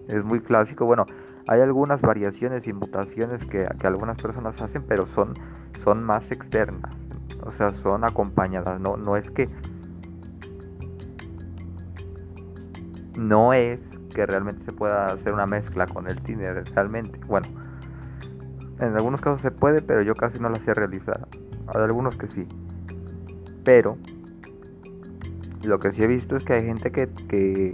Es 0.07 0.23
muy 0.23 0.41
clásico, 0.41 0.85
bueno, 0.85 1.05
hay 1.47 1.61
algunas 1.61 2.01
variaciones 2.01 2.67
y 2.67 2.73
mutaciones 2.73 3.45
que, 3.45 3.67
algunas 3.83 4.17
personas 4.21 4.61
hacen, 4.61 4.83
pero 4.83 5.07
son, 5.07 5.33
son 5.83 6.03
más 6.03 6.31
externas, 6.31 6.93
o 7.43 7.51
sea, 7.51 7.73
son 7.81 8.03
acompañadas, 8.03 8.79
no, 8.79 8.97
no 8.97 9.17
es 9.17 9.29
que... 9.29 9.49
No 13.17 13.53
es 13.53 13.79
que 14.15 14.25
realmente 14.25 14.63
se 14.65 14.71
pueda 14.71 15.11
hacer 15.11 15.33
una 15.33 15.45
mezcla 15.45 15.85
con 15.85 16.07
el 16.07 16.21
tine, 16.23 16.51
realmente. 16.53 17.19
Bueno, 17.27 17.47
en 18.79 18.95
algunos 18.95 19.21
casos 19.21 19.41
se 19.41 19.51
puede, 19.51 19.81
pero 19.81 20.01
yo 20.01 20.15
casi 20.15 20.39
no 20.39 20.49
la 20.49 20.59
sé 20.59 20.73
realizar. 20.73 21.27
Hay 21.73 21.81
algunos 21.81 22.15
que 22.15 22.27
sí. 22.27 22.45
Pero 23.63 23.97
lo 25.63 25.79
que 25.79 25.91
sí 25.91 26.03
he 26.03 26.07
visto 26.07 26.35
es 26.35 26.43
que 26.43 26.53
hay 26.53 26.65
gente 26.65 26.91
que, 26.91 27.73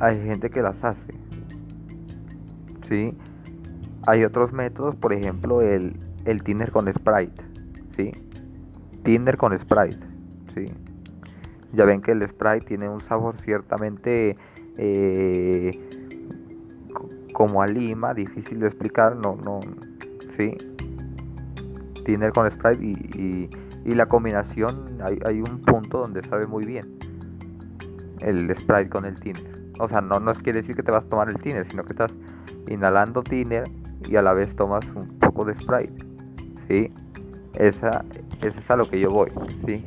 hay 0.00 0.20
gente 0.22 0.50
que 0.50 0.62
las 0.62 0.82
hace. 0.82 1.14
¿Sí? 2.88 3.16
Hay 4.06 4.24
otros 4.24 4.52
métodos, 4.52 4.96
por 4.96 5.12
ejemplo, 5.12 5.62
el, 5.62 5.96
el 6.24 6.42
Tinder 6.42 6.70
con 6.70 6.92
Sprite. 6.92 7.42
¿Sí? 7.96 8.12
Tinder 9.02 9.36
con 9.36 9.58
Sprite. 9.58 10.06
¿Sí? 10.54 10.72
Ya 11.72 11.84
ven 11.84 12.00
que 12.00 12.12
el 12.12 12.26
Sprite 12.28 12.66
tiene 12.66 12.88
un 12.88 13.00
sabor 13.00 13.36
ciertamente 13.40 14.36
eh, 14.76 15.70
como 17.32 17.62
a 17.62 17.66
lima, 17.66 18.14
difícil 18.14 18.60
de 18.60 18.66
explicar, 18.66 19.16
no, 19.16 19.36
no, 19.44 19.60
sí, 20.38 20.56
Tinder 22.04 22.32
con 22.32 22.50
Sprite 22.50 22.84
y, 22.84 23.48
la 23.94 24.06
combinación, 24.06 24.98
hay, 25.24 25.40
un 25.40 25.60
punto 25.60 25.98
donde 25.98 26.22
sabe 26.24 26.46
muy 26.46 26.64
bien 26.64 26.98
el 28.20 28.54
Sprite 28.56 28.88
con 28.88 29.04
el 29.04 29.18
Tinder. 29.20 29.62
O 29.78 29.88
sea, 29.88 30.00
no, 30.00 30.18
no 30.20 30.32
quiere 30.34 30.60
decir 30.60 30.76
que 30.76 30.82
te 30.82 30.90
vas 30.90 31.04
a 31.04 31.08
tomar 31.08 31.28
el 31.28 31.38
Tinder, 31.38 31.66
sino 31.66 31.84
que 31.84 31.92
estás 31.92 32.12
inhalando 32.68 33.22
Tinder 33.22 33.64
y 34.08 34.16
a 34.16 34.22
la 34.22 34.32
vez 34.32 34.54
tomas 34.56 34.86
un 34.94 35.18
poco 35.18 35.44
de 35.44 35.54
Sprite. 35.54 36.04
¿Sí? 36.68 36.92
Esa, 37.54 38.04
esa 38.42 38.58
es 38.58 38.70
a 38.70 38.76
lo 38.76 38.88
que 38.88 39.00
yo 39.00 39.10
voy. 39.10 39.30
¿Sí? 39.66 39.84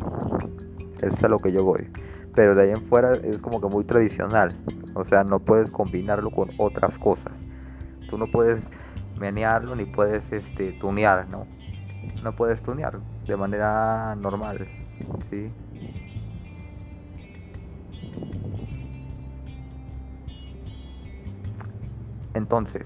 es 1.01 1.23
a 1.23 1.27
lo 1.27 1.39
que 1.39 1.51
yo 1.51 1.63
voy. 1.63 1.87
Pero 2.35 2.55
de 2.55 2.63
ahí 2.63 2.69
en 2.69 2.81
fuera 2.87 3.13
es 3.13 3.37
como 3.37 3.61
que 3.61 3.67
muy 3.67 3.83
tradicional. 3.83 4.55
O 4.93 5.03
sea, 5.03 5.23
no 5.23 5.39
puedes 5.39 5.71
combinarlo 5.71 6.29
con 6.31 6.49
otras 6.57 6.97
cosas. 6.97 7.33
Tú 8.09 8.17
no 8.17 8.27
puedes 8.27 8.61
menearlo 9.19 9.75
ni 9.75 9.85
puedes 9.85 10.23
este, 10.31 10.73
tunear, 10.73 11.27
¿no? 11.29 11.45
No 12.23 12.33
puedes 12.35 12.61
tunear 12.61 12.99
de 13.27 13.37
manera 13.37 14.15
normal, 14.15 14.67
¿sí? 15.29 15.51
Entonces, 22.33 22.85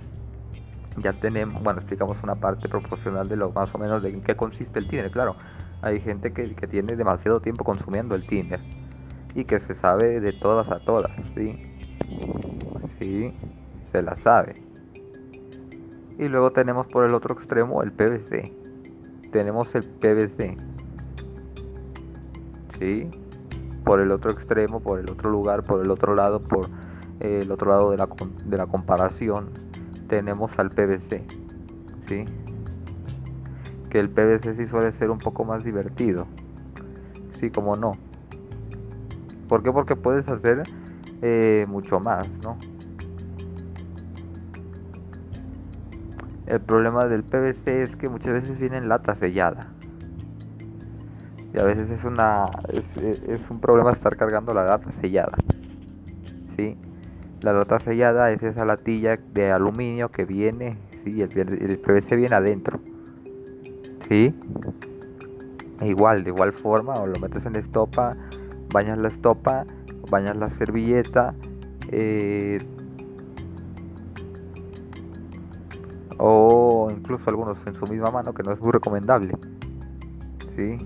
ya 0.98 1.14
tenemos, 1.14 1.62
bueno, 1.64 1.80
explicamos 1.80 2.18
una 2.24 2.36
parte 2.36 2.70
proporcional 2.70 3.28
de 3.28 3.36
lo 3.36 3.52
más 3.52 3.74
o 3.74 3.78
menos 3.78 4.02
de 4.02 4.10
en 4.10 4.22
qué 4.22 4.36
consiste 4.36 4.80
el 4.80 4.88
Tinder. 4.88 5.12
Claro, 5.12 5.36
hay 5.82 6.00
gente 6.00 6.34
que, 6.34 6.56
que 6.56 6.68
tiene 6.68 6.96
demasiado 6.96 7.42
tiempo 7.42 7.64
consumiendo 7.64 8.16
el 8.16 8.26
Tinder 8.26 8.62
y 9.34 9.46
que 9.46 9.60
se 9.60 9.76
sabe 9.76 10.20
de 10.20 10.34
todas 10.34 10.70
a 10.70 10.80
todas, 10.80 11.12
¿sí? 11.36 11.58
Sí, 13.00 13.34
se 13.92 14.02
la 14.02 14.16
sabe. 14.16 14.54
Y 16.18 16.28
luego 16.28 16.52
tenemos 16.52 16.88
por 16.88 17.06
el 17.06 17.14
otro 17.14 17.34
extremo 17.36 17.82
el 17.84 17.92
PVC. 17.92 18.61
Tenemos 19.32 19.74
el 19.76 19.84
PVC. 19.84 20.58
¿Sí? 22.80 23.10
Por 23.84 24.00
el 24.00 24.12
otro 24.12 24.32
extremo, 24.32 24.82
por 24.82 25.00
el 25.00 25.10
otro 25.10 25.30
lugar, 25.30 25.64
por 25.64 25.82
el 25.82 25.92
otro 25.92 26.16
lado, 26.16 26.42
por 26.42 26.70
el 27.20 27.52
otro 27.52 27.72
lado 27.72 27.92
de 27.92 27.98
la, 27.98 28.10
de 28.46 28.58
la 28.58 28.66
comparación, 28.66 29.50
tenemos 30.08 30.58
al 30.60 30.70
PVC. 30.70 31.24
¿Sí? 32.08 32.26
Que 33.90 34.00
el 34.00 34.10
PVC 34.10 34.56
sí 34.56 34.66
suele 34.66 34.92
ser 34.92 35.10
un 35.12 35.20
poco 35.20 35.46
más 35.46 35.64
divertido. 35.64 36.28
Sí, 37.40 37.50
como 37.50 37.76
no. 37.76 37.94
¿Por 39.48 39.64
qué? 39.64 39.72
Porque 39.72 39.96
puedes 39.96 40.28
hacer 40.30 40.64
eh, 41.22 41.66
mucho 41.68 42.00
más, 42.00 42.30
¿no? 42.44 42.58
El 46.52 46.60
problema 46.60 47.08
del 47.08 47.24
PVC 47.24 47.82
es 47.82 47.96
que 47.96 48.10
muchas 48.10 48.34
veces 48.34 48.60
viene 48.60 48.76
en 48.76 48.90
lata 48.90 49.16
sellada. 49.16 49.68
Y 51.54 51.58
a 51.58 51.64
veces 51.64 51.90
es 51.90 52.04
una 52.04 52.50
es, 52.74 53.50
un 53.50 53.62
problema 53.62 53.94
estar 53.94 54.18
cargando 54.18 54.54
la 54.54 54.66
lata 54.66 54.92
sellada. 55.00 55.38
¿Sí? 56.58 56.76
La 57.40 57.54
lata 57.54 57.80
sellada 57.80 58.32
es 58.32 58.44
esa 58.44 58.66
latilla 58.66 59.16
de 59.16 59.50
aluminio 59.50 60.10
que 60.12 60.26
viene, 60.26 60.78
sí, 61.06 61.22
el, 61.22 61.32
el 61.38 61.80
PVC 61.80 62.18
viene 62.18 62.36
adentro. 62.36 62.82
¿Sí? 64.10 64.36
E 65.80 65.88
igual, 65.88 66.26
de 66.26 66.32
igual 66.32 66.52
forma, 66.52 66.96
o 66.96 67.08
lo 67.08 67.18
metes 67.18 67.46
en 67.46 67.54
la 67.54 67.60
estopa, 67.60 68.18
bañas 68.74 68.98
la 68.98 69.08
estopa, 69.08 69.66
bañas 70.10 70.36
la 70.36 70.50
servilleta, 70.50 71.34
eh, 71.94 72.58
o 76.24 76.88
incluso 76.92 77.28
algunos 77.32 77.58
en 77.66 77.74
su 77.74 77.88
misma 77.88 78.12
mano, 78.12 78.32
que 78.32 78.44
no 78.44 78.52
es 78.52 78.62
muy 78.62 78.72
recomendable. 78.72 79.34
¿Sí? 80.56 80.78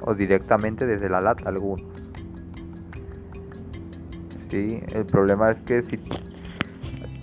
O 0.00 0.14
directamente 0.14 0.86
desde 0.86 1.10
la 1.10 1.20
lata 1.20 1.50
algunos. 1.50 1.84
¿Sí? 4.50 4.80
El 4.94 5.04
problema 5.04 5.50
es 5.50 5.60
que 5.60 5.82
si 5.82 5.98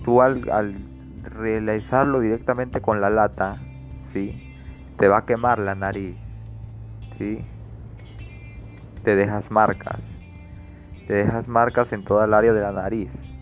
tú 0.04 0.22
al, 0.22 0.48
al 0.50 0.76
realizarlo 1.24 2.20
directamente 2.20 2.80
con 2.80 3.00
la 3.00 3.10
lata, 3.10 3.56
¿sí? 4.12 4.54
te 4.98 5.08
va 5.08 5.18
a 5.18 5.26
quemar 5.26 5.58
la 5.58 5.74
nariz. 5.74 6.16
¿Sí? 7.18 7.44
Te 9.02 9.16
dejas 9.16 9.50
marcas. 9.50 9.98
Te 11.08 11.14
dejas 11.14 11.48
marcas 11.48 11.92
en 11.92 12.04
toda 12.04 12.26
el 12.26 12.34
área 12.34 12.52
de 12.52 12.60
la 12.60 12.70
nariz 12.70 13.33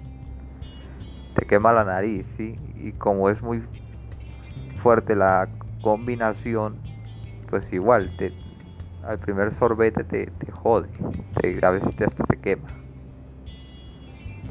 te 1.43 1.47
quema 1.49 1.73
la 1.73 1.83
nariz, 1.83 2.25
¿sí? 2.37 2.57
Y 2.77 2.93
como 2.93 3.29
es 3.29 3.43
muy 3.43 3.65
fuerte 4.81 5.17
la 5.17 5.49
combinación, 5.81 6.79
pues 7.51 7.65
igual, 7.73 8.11
te, 8.11 8.33
al 9.03 9.19
primer 9.19 9.51
sorbete 9.51 10.05
te, 10.05 10.27
te 10.27 10.53
jode, 10.53 10.89
a 11.63 11.71
veces 11.71 11.97
te, 11.97 12.05
hasta 12.05 12.23
te 12.23 12.37
quema, 12.37 12.69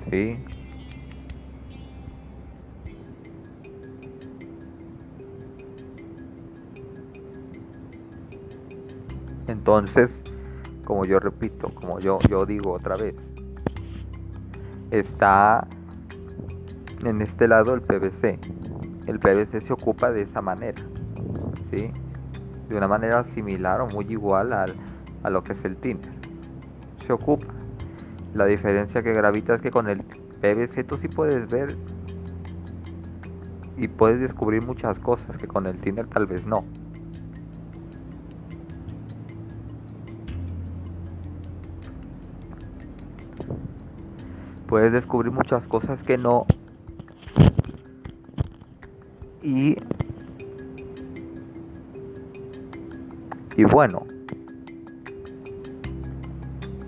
¿sí? 0.10 0.38
Entonces, 9.48 10.10
como 10.84 11.06
yo 11.06 11.22
repito, 11.22 11.70
como 11.74 12.02
yo, 12.02 12.20
yo 12.30 12.46
digo 12.46 12.74
otra 12.74 12.98
vez, 12.98 13.16
está 14.92 15.66
en 17.06 17.22
este 17.22 17.48
lado 17.48 17.74
el 17.74 17.82
PVC. 17.82 18.40
El 19.08 19.20
PVC 19.20 19.62
se 19.62 19.74
ocupa 19.74 20.12
de 20.12 20.24
esa 20.24 20.42
manera, 20.42 20.82
¿sí? 21.72 21.92
De 22.70 22.78
una 22.78 22.88
manera 22.88 23.24
similar 23.34 23.82
o 23.82 23.88
muy 23.88 24.06
igual 24.10 24.54
al, 24.54 24.76
a 25.24 25.30
lo 25.30 25.44
que 25.44 25.54
es 25.54 25.66
el 25.66 25.76
Tinder. 25.78 26.12
Se 27.06 27.14
ocupa. 27.14 27.48
La 28.34 28.46
diferencia 28.46 29.04
que 29.04 29.14
gravita 29.14 29.56
es 29.56 29.62
que 29.62 29.72
con 29.72 29.90
el 29.90 30.04
PVC 30.04 30.86
tú 30.86 30.98
sí 30.98 31.08
puedes 31.08 31.50
ver 31.50 31.76
y 33.78 33.88
puedes 33.88 34.22
descubrir 34.22 34.66
muchas 34.66 35.00
cosas 35.00 35.36
que 35.38 35.48
con 35.48 35.66
el 35.66 35.82
Tinder 35.82 36.08
tal 36.08 36.28
vez 36.28 36.46
no. 36.46 36.64
Puedes 44.68 44.94
descubrir 44.94 45.34
muchas 45.34 45.68
cosas 45.68 46.02
que 46.04 46.18
no 46.18 46.46
y, 49.42 49.76
y 53.56 53.64
bueno, 53.64 54.06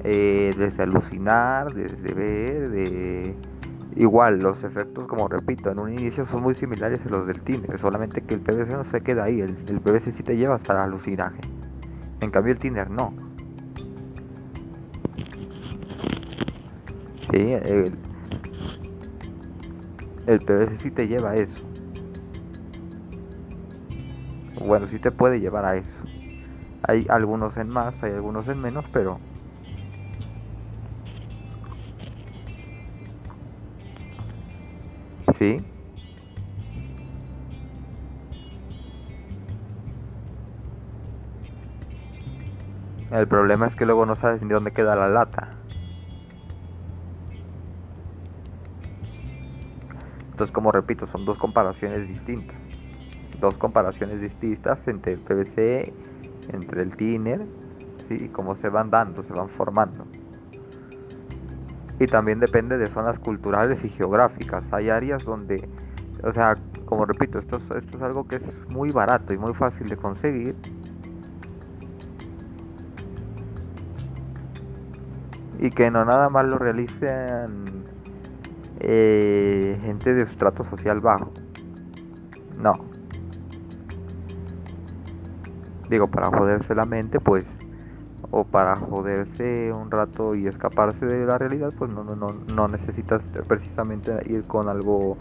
eh, 0.03 0.51
desde 0.57 0.83
alucinar, 0.83 1.73
desde 1.73 2.13
ver, 2.13 2.69
de... 2.69 3.35
Igual, 3.95 4.39
los 4.39 4.63
efectos, 4.63 5.07
como 5.07 5.27
repito, 5.27 5.69
en 5.69 5.79
un 5.79 5.93
inicio 5.93 6.25
son 6.25 6.41
muy 6.41 6.55
similares 6.55 7.05
a 7.05 7.09
los 7.09 7.27
del 7.27 7.41
Tinder, 7.41 7.77
solamente 7.79 8.21
que 8.21 8.33
el 8.33 8.41
PVC 8.41 8.73
no 8.73 8.85
se 8.85 9.01
queda 9.01 9.25
ahí, 9.25 9.39
el, 9.39 9.53
PVC 9.53 10.11
sí 10.11 10.23
te 10.23 10.35
lleva 10.35 10.55
hasta 10.55 10.83
alucinaje. 10.83 11.39
En 12.21 12.31
cambio 12.31 12.53
el 12.53 12.59
Tinder 12.59 12.89
no. 12.89 13.13
Sí, 17.31 17.53
el, 17.53 17.93
el 20.25 20.39
PVC 20.39 20.77
sí 20.77 20.91
te 20.91 21.07
lleva 21.07 21.35
eso. 21.35 21.72
Bueno, 24.63 24.87
sí 24.87 24.99
te 24.99 25.11
puede 25.11 25.39
llevar 25.39 25.65
a 25.65 25.75
eso. 25.77 25.91
Hay 26.83 27.05
algunos 27.09 27.57
en 27.57 27.69
más, 27.69 28.01
hay 28.03 28.13
algunos 28.13 28.47
en 28.49 28.59
menos, 28.59 28.85
pero... 28.91 29.23
Sí. 35.37 35.65
El 43.09 43.29
problema 43.29 43.65
es 43.65 43.77
que 43.77 43.85
luego 43.85 44.05
no 44.05 44.17
sabes 44.17 44.41
ni 44.41 44.49
dónde 44.49 44.73
queda 44.73 44.97
la 44.97 45.07
lata. 45.07 45.63
Entonces, 50.31 50.51
como 50.51 50.71
repito, 50.71 51.07
son 51.07 51.25
dos 51.25 51.37
comparaciones 51.37 52.07
distintas 52.07 52.62
dos 53.43 53.57
comparaciones 53.57 54.21
distintas 54.21 54.79
entre 54.87 55.13
el 55.13 55.19
PVC, 55.19 55.93
entre 56.53 56.81
el 56.81 56.95
tiner, 56.95 57.45
y 58.09 58.29
cómo 58.29 58.55
se 58.55 58.69
van 58.69 58.89
dando, 58.89 59.21
se 59.23 59.33
van 59.33 59.49
formando. 59.49 60.05
Y 61.99 62.07
también 62.07 62.39
depende 62.39 62.77
de 62.77 62.87
zonas 62.87 63.19
culturales 63.19 63.83
y 63.83 63.89
geográficas. 63.89 64.63
Hay 64.71 64.89
áreas 64.89 65.25
donde, 65.25 65.67
o 66.23 66.31
sea, 66.31 66.55
como 66.85 67.05
repito, 67.05 67.37
esto, 67.39 67.57
esto 67.57 67.97
es 67.97 68.01
algo 68.01 68.25
que 68.25 68.37
es 68.37 68.69
muy 68.69 68.91
barato 68.91 69.33
y 69.33 69.37
muy 69.37 69.53
fácil 69.53 69.87
de 69.87 69.97
conseguir. 69.97 70.55
Y 75.59 75.69
que 75.69 75.91
no 75.91 76.05
nada 76.05 76.29
más 76.29 76.45
lo 76.45 76.57
realicen 76.57 77.83
eh, 78.79 79.77
gente 79.81 80.13
de 80.13 80.23
estrato 80.23 80.63
social 80.63 81.01
bajo. 81.01 81.31
No, 82.57 82.92
digo, 85.93 86.07
para 86.07 86.27
joderse 86.27 86.75
la 86.75 86.85
mente, 86.85 87.19
pues, 87.19 87.45
o 88.31 88.43
para 88.43 88.75
joderse 88.75 89.71
un 89.71 89.91
rato 89.91 90.35
y 90.35 90.47
escaparse 90.47 91.05
de 91.05 91.25
la 91.25 91.37
realidad, 91.37 91.71
pues 91.77 91.91
no, 91.91 92.03
no, 92.03 92.15
no, 92.15 92.67
necesitas 92.67 93.21
precisamente 93.47 94.11
ir 94.25 94.43
con 94.45 94.67
algo 94.67 95.17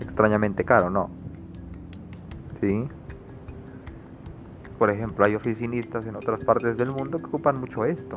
extrañamente 0.00 0.64
caro, 0.64 0.90
no. 0.90 1.08
¿Sí? 2.60 2.88
por 4.78 4.90
ejemplo, 4.90 5.24
hay 5.24 5.34
oficinistas 5.34 6.04
en 6.04 6.16
otras 6.16 6.44
partes 6.44 6.76
del 6.76 6.90
mundo 6.90 7.18
que 7.18 7.26
ocupan 7.26 7.58
mucho 7.58 7.84
esto. 7.84 8.16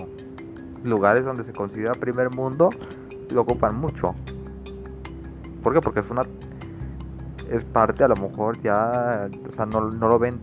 Lugares 0.84 1.24
donde 1.24 1.44
se 1.44 1.54
considera 1.54 1.94
primer 1.94 2.30
mundo 2.36 2.70
lo 3.32 3.42
ocupan 3.42 3.80
mucho. 3.80 4.16
¿Por 5.64 5.74
qué? 5.74 5.82
Porque 5.82 6.02
es 6.02 6.10
una 6.10 6.24
es 7.50 7.64
parte 7.64 8.04
a 8.04 8.08
lo 8.10 8.16
mejor 8.16 8.60
ya, 8.62 9.30
o 9.50 9.56
sea, 9.56 9.66
no, 9.66 9.92
no 9.92 10.08
lo 10.10 10.20
ven 10.20 10.42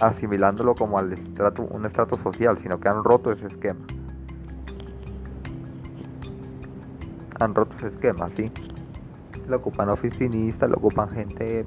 asimilándolo 0.00 0.74
como 0.74 0.98
al 0.98 1.12
estrato, 1.12 1.62
un 1.62 1.86
estrato 1.86 2.16
social, 2.16 2.58
sino 2.58 2.80
que 2.80 2.88
han 2.88 3.04
roto 3.04 3.30
ese 3.32 3.46
esquema. 3.46 3.86
Han 7.38 7.54
roto 7.54 7.76
ese 7.76 7.88
esquema, 7.88 8.28
¿sí? 8.36 8.50
Lo 9.46 9.56
ocupan 9.56 9.88
oficinistas, 9.88 10.68
lo 10.70 10.76
ocupan 10.76 11.10
gente 11.10 11.64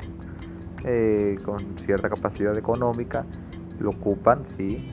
eh, 0.83 1.39
con 1.43 1.77
cierta 1.85 2.09
capacidad 2.09 2.57
económica, 2.57 3.25
lo 3.79 3.91
ocupan, 3.91 4.45
sí. 4.57 4.83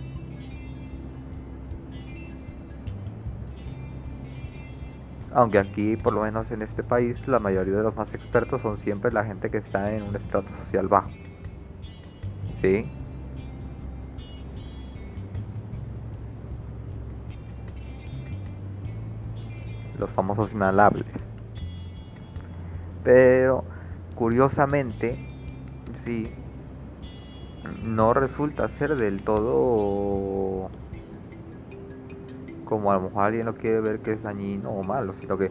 Aunque 5.32 5.58
aquí, 5.58 5.96
por 5.96 6.12
lo 6.12 6.22
menos 6.22 6.50
en 6.50 6.62
este 6.62 6.82
país, 6.82 7.26
la 7.28 7.38
mayoría 7.38 7.74
de 7.76 7.82
los 7.84 7.96
más 7.96 8.12
expertos 8.14 8.62
son 8.62 8.78
siempre 8.78 9.12
la 9.12 9.24
gente 9.24 9.50
que 9.50 9.58
está 9.58 9.94
en 9.94 10.02
un 10.02 10.16
estrato 10.16 10.52
social 10.56 10.88
bajo. 10.88 11.10
¿Sí? 12.60 12.99
Los 20.00 20.10
famosos 20.10 20.50
inhalables. 20.52 21.06
Pero, 23.04 23.64
curiosamente, 24.14 25.18
sí, 26.04 26.32
no 27.82 28.14
resulta 28.14 28.68
ser 28.78 28.96
del 28.96 29.22
todo 29.22 30.70
como 32.64 32.92
a 32.92 32.94
lo 32.94 33.02
mejor 33.02 33.24
alguien 33.24 33.46
lo 33.46 33.54
quiere 33.54 33.80
ver 33.80 33.98
que 33.98 34.12
es 34.12 34.22
dañino 34.22 34.70
o 34.70 34.82
malo, 34.84 35.12
sino 35.20 35.36
que 35.36 35.50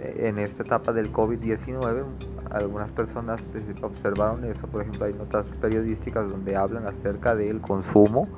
en 0.00 0.38
esta 0.38 0.64
etapa 0.64 0.92
del 0.92 1.10
COVID-19 1.12 2.04
algunas 2.50 2.90
personas 2.90 3.40
observaron 3.80 4.44
eso, 4.44 4.66
por 4.66 4.82
ejemplo 4.82 5.06
hay 5.06 5.14
notas 5.14 5.46
periodísticas 5.60 6.28
donde 6.28 6.56
hablan 6.56 6.86
acerca 6.86 7.36
del 7.36 7.60
consumo, 7.60 8.28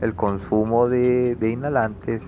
el 0.00 0.14
consumo 0.14 0.88
de, 0.88 1.36
inhalantes, 1.40 2.20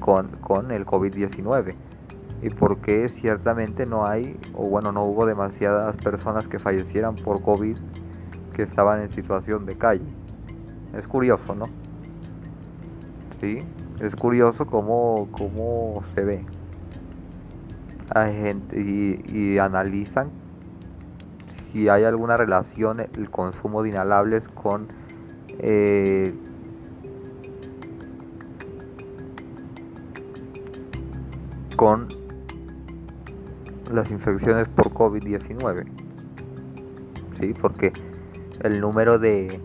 con, 0.00 0.28
con 0.40 0.70
el 0.70 0.86
COVID-19 0.86 1.74
y 2.42 2.50
por 2.50 2.78
qué 2.78 3.08
ciertamente 3.08 3.86
no 3.86 4.04
hay, 4.04 4.36
o 4.54 4.68
bueno, 4.68 4.90
no 4.90 5.04
hubo 5.04 5.26
demasiadas 5.26 5.96
personas 5.96 6.46
que 6.48 6.58
fallecieran 6.58 7.14
por 7.14 7.40
COVID 7.40 7.76
que 8.52 8.62
estaban 8.62 9.00
en 9.00 9.12
situación 9.12 9.64
de 9.64 9.76
calle. 9.76 10.04
Es 10.96 11.06
curioso, 11.06 11.54
¿no? 11.54 11.66
Sí, 13.40 13.60
es 14.00 14.14
curioso 14.16 14.66
cómo, 14.66 15.28
cómo 15.30 16.02
se 16.14 16.24
ve. 16.24 16.44
Y, 18.76 19.58
analizan 19.58 20.30
si 21.72 21.88
hay 21.88 22.04
alguna 22.04 22.36
relación 22.36 23.00
el 23.00 23.30
consumo 23.30 23.82
de 23.82 23.90
inhalables 23.90 24.46
con 24.48 24.88
eh, 25.58 26.34
con 31.76 32.08
las 33.92 34.10
infecciones 34.10 34.68
por 34.68 34.92
COVID-19. 34.92 35.84
¿Sí? 37.40 37.54
Porque 37.60 37.92
el 38.62 38.80
número 38.80 39.18
de, 39.18 39.60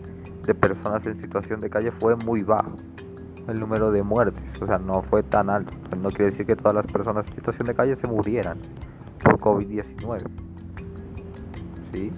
personas 0.60 1.06
en 1.06 1.20
situación 1.20 1.60
de 1.60 1.70
calle 1.70 1.92
fue 1.92 2.16
muy 2.16 2.42
bajo. 2.42 2.72
El 3.46 3.60
número 3.60 3.90
de 3.90 4.02
muertes, 4.02 4.42
o 4.60 4.66
sea, 4.66 4.78
no 4.78 5.02
fue 5.02 5.22
tan 5.22 5.48
alto. 5.48 5.74
No 5.96 6.10
quiere 6.10 6.26
decir 6.26 6.44
que 6.44 6.54
todas 6.54 6.74
las 6.74 6.86
personas 6.86 7.26
en 7.28 7.34
situación 7.36 7.66
de 7.66 7.74
calle 7.74 7.96
se 7.96 8.06
murieran 8.06 8.58
por 9.24 9.38
COVID-19. 9.38 10.22
¿Sí? 11.94 12.12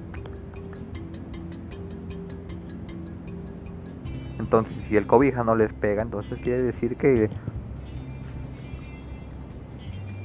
Entonces, 4.41 4.75
si 4.89 4.97
el 4.97 5.07
cobija 5.07 5.45
no 5.45 5.55
les 5.55 5.73
pega, 5.73 6.03
entonces 6.03 6.41
quiere 6.43 6.63
decir 6.63 6.97
que 6.97 7.31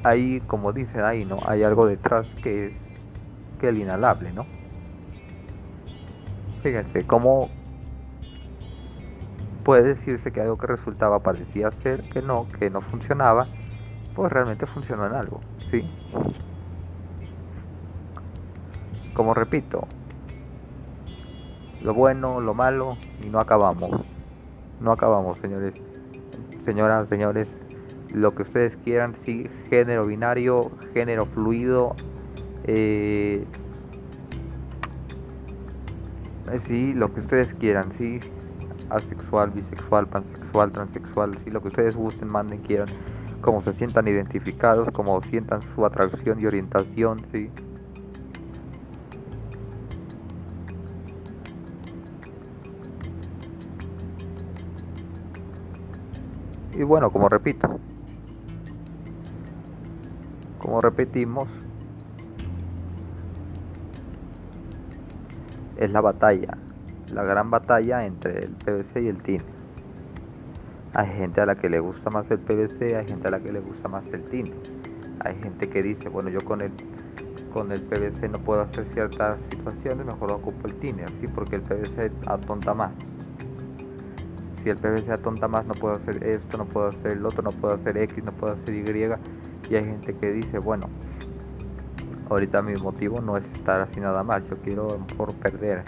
hay, 0.06 0.40
como 0.42 0.72
dicen 0.72 1.04
ahí, 1.04 1.26
¿no? 1.26 1.40
Hay 1.48 1.64
algo 1.64 1.88
detrás 1.88 2.28
que 2.44 2.68
es 2.68 2.74
que 3.60 3.70
el 3.70 3.80
inhalable, 3.80 4.32
¿no? 4.34 4.46
Fíjense, 6.62 7.08
cómo 7.08 7.50
puede 9.64 9.96
decirse 9.96 10.32
que 10.32 10.42
algo 10.42 10.58
que 10.58 10.68
resultaba 10.68 11.20
parecía 11.20 11.72
ser 11.82 12.04
que 12.10 12.22
no, 12.22 12.46
que 12.60 12.70
no 12.70 12.82
funcionaba, 12.82 13.48
pues 14.16 14.32
realmente 14.32 14.68
funcionó 14.68 15.08
en 15.08 15.14
algo, 15.14 15.42
¿sí? 15.72 15.84
Como 19.16 19.34
repito, 19.34 19.88
lo 21.82 21.96
bueno, 21.96 22.42
lo 22.42 22.54
malo 22.54 22.96
y 23.24 23.30
no 23.30 23.40
acabamos. 23.40 24.02
No 24.80 24.92
acabamos, 24.92 25.40
señores, 25.40 25.74
señoras, 26.64 27.10
señores 27.10 27.65
lo 28.16 28.34
que 28.34 28.44
ustedes 28.44 28.78
quieran, 28.78 29.16
sí, 29.26 29.50
género 29.70 30.06
binario, 30.06 30.72
género 30.94 31.26
fluido, 31.26 31.96
eh, 32.64 33.46
eh, 36.52 36.60
sí, 36.68 36.94
lo 36.94 37.14
que 37.14 37.20
ustedes 37.20 37.54
quieran, 37.56 37.92
sí, 37.98 38.22
asexual, 38.90 39.52
bisexual, 39.52 40.08
pansexual, 40.08 40.72
transexual, 40.72 41.38
sí, 41.44 41.52
lo 41.52 41.62
que 41.62 41.68
ustedes 41.68 41.94
gusten, 41.96 42.30
manden, 42.30 42.62
quieran, 42.62 42.90
como 43.42 43.62
se 43.64 43.74
sientan 43.74 44.08
identificados, 44.08 44.88
como 44.94 45.22
sientan 45.24 45.62
su 45.76 45.86
atracción 45.86 46.40
y 46.40 46.46
orientación, 46.46 47.26
sí. 47.34 47.52
Y 56.74 56.84
bueno, 56.84 57.12
como 57.12 57.30
repito, 57.30 57.80
como 60.66 60.82
repetimos, 60.82 61.48
es 65.78 65.92
la 65.92 66.02
batalla, 66.02 66.58
la 67.14 67.24
gran 67.24 67.52
batalla 67.52 68.04
entre 68.04 68.46
el 68.46 68.50
PVC 68.54 69.04
y 69.04 69.08
el 69.10 69.22
TIN. 69.22 69.42
Hay 70.96 71.08
gente 71.18 71.42
a 71.42 71.46
la 71.46 71.56
que 71.56 71.70
le 71.70 71.80
gusta 71.80 72.10
más 72.10 72.26
el 72.32 72.40
PVC, 72.40 72.96
hay 72.96 73.06
gente 73.06 73.28
a 73.28 73.32
la 73.32 73.40
que 73.42 73.54
le 73.54 73.60
gusta 73.60 73.88
más 73.90 74.12
el 74.12 74.24
TIN. 74.24 74.46
Hay 75.20 75.36
gente 75.36 75.70
que 75.70 75.84
dice, 75.84 76.10
bueno, 76.10 76.30
yo 76.30 76.40
con 76.44 76.62
el 76.62 76.72
con 77.54 77.72
el 77.72 77.82
PVC 77.82 78.28
no 78.28 78.40
puedo 78.40 78.62
hacer 78.62 78.86
ciertas 78.94 79.38
situaciones, 79.52 80.04
mejor 80.04 80.32
ocupo 80.32 80.68
el 80.68 80.74
TIN, 80.80 81.00
así 81.02 81.28
porque 81.28 81.58
el 81.58 81.62
PVC 81.62 82.12
atonta 82.26 82.74
más. 82.74 82.92
Si 84.64 84.70
el 84.72 84.78
PVC 84.78 85.12
atonta 85.12 85.48
más, 85.48 85.64
no 85.68 85.76
puedo 85.76 85.94
hacer 85.94 86.24
esto, 86.24 86.58
no 86.58 86.66
puedo 86.66 86.88
hacer 86.88 87.12
el 87.12 87.26
otro, 87.26 87.44
no 87.44 87.52
puedo 87.52 87.76
hacer 87.76 87.98
X, 88.00 88.24
no 88.24 88.32
puedo 88.32 88.54
hacer 88.54 88.74
Y 88.74 88.82
y 89.68 89.76
hay 89.76 89.86
gente 89.86 90.16
que 90.18 90.32
dice, 90.32 90.60
bueno, 90.60 90.94
ahorita 92.26 92.62
mi 92.62 92.78
motivo 92.78 93.22
no 93.22 93.38
es 93.38 93.46
estar 93.54 93.82
así 93.82 94.00
nada 94.00 94.24
más, 94.24 94.48
yo 94.50 94.60
quiero 94.62 95.08
por 95.16 95.38
perder, 95.40 95.86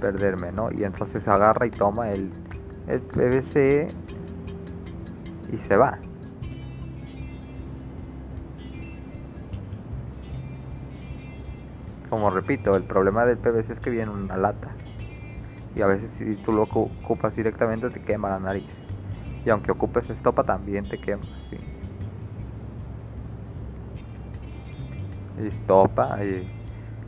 perderme, 0.00 0.52
¿no? 0.52 0.70
Y 0.72 0.84
entonces 0.84 1.26
agarra 1.28 1.66
y 1.66 1.70
toma 1.72 2.12
el, 2.12 2.34
el 2.86 3.02
PVC 3.02 3.94
y 5.48 5.58
se 5.58 5.76
va. 5.76 6.04
Como 12.08 12.30
repito, 12.30 12.74
el 12.76 12.84
problema 12.84 13.24
del 13.24 13.38
PVC 13.38 13.72
es 13.74 13.80
que 13.80 13.90
viene 13.90 14.10
en 14.10 14.18
una 14.18 14.36
lata. 14.36 14.80
Y 15.74 15.82
a 15.82 15.86
veces 15.86 16.12
si 16.12 16.36
tú 16.38 16.52
lo 16.52 16.64
ocupas 16.64 17.34
directamente 17.36 17.90
te 17.90 18.02
quema 18.02 18.30
la 18.30 18.40
nariz. 18.40 18.68
Y 19.44 19.50
aunque 19.50 19.72
ocupes 19.72 20.10
estopa 20.10 20.44
también 20.44 20.88
te 20.88 21.00
quema. 21.00 21.37
Estopa. 25.46 26.18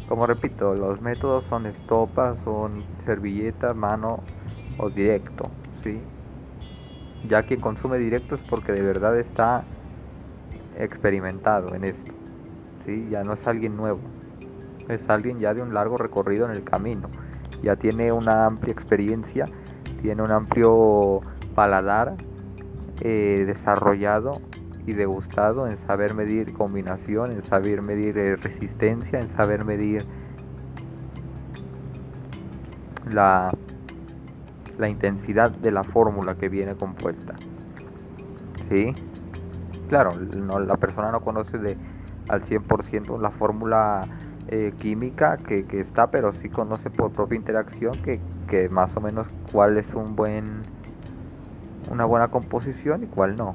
como 0.06 0.26
repito, 0.26 0.74
los 0.74 1.00
métodos 1.00 1.44
son 1.48 1.66
estopa, 1.66 2.36
son 2.44 2.84
servilleta, 3.04 3.74
mano 3.74 4.18
o 4.78 4.90
directo. 4.90 5.50
¿sí? 5.82 6.00
Ya 7.28 7.42
quien 7.42 7.60
consume 7.60 7.98
directo 7.98 8.34
es 8.34 8.40
porque 8.42 8.72
de 8.72 8.82
verdad 8.82 9.18
está 9.18 9.64
experimentado 10.76 11.74
en 11.74 11.84
esto. 11.84 12.14
¿sí? 12.84 13.08
Ya 13.10 13.24
no 13.24 13.34
es 13.34 13.46
alguien 13.46 13.76
nuevo, 13.76 14.00
es 14.88 15.08
alguien 15.08 15.38
ya 15.38 15.54
de 15.54 15.62
un 15.62 15.74
largo 15.74 15.98
recorrido 15.98 16.46
en 16.46 16.52
el 16.52 16.64
camino. 16.64 17.10
Ya 17.62 17.76
tiene 17.76 18.10
una 18.12 18.46
amplia 18.46 18.72
experiencia, 18.72 19.48
tiene 20.00 20.22
un 20.22 20.30
amplio 20.30 21.20
paladar 21.54 22.16
eh, 23.00 23.44
desarrollado 23.46 24.40
y 24.86 24.92
degustado 24.92 25.66
en 25.66 25.78
saber 25.78 26.14
medir 26.14 26.52
combinación, 26.52 27.32
en 27.32 27.44
saber 27.44 27.82
medir 27.82 28.16
eh, 28.18 28.36
resistencia, 28.36 29.20
en 29.20 29.28
saber 29.36 29.64
medir 29.64 30.04
la, 33.10 33.50
la 34.78 34.88
intensidad 34.88 35.50
de 35.50 35.70
la 35.70 35.84
fórmula 35.84 36.34
que 36.34 36.48
viene 36.48 36.74
compuesta. 36.74 37.34
¿Sí? 38.68 38.94
Claro, 39.88 40.12
la 40.16 40.76
persona 40.76 41.10
no 41.10 41.20
conoce 41.20 41.58
de, 41.58 41.76
al 42.28 42.42
100% 42.42 43.20
la 43.20 43.30
fórmula 43.30 44.06
eh, 44.48 44.72
química 44.78 45.36
que, 45.36 45.66
que, 45.66 45.80
está, 45.80 46.10
pero 46.10 46.32
sí 46.32 46.48
conoce 46.48 46.90
por 46.90 47.12
propia 47.12 47.36
interacción 47.36 47.92
que, 47.94 48.20
que 48.48 48.68
más 48.68 48.96
o 48.96 49.00
menos 49.00 49.26
cuál 49.52 49.76
es 49.78 49.92
un 49.94 50.14
buen 50.14 50.62
una 51.90 52.04
buena 52.04 52.28
composición 52.28 53.02
y 53.02 53.06
cuál 53.06 53.36
no. 53.36 53.54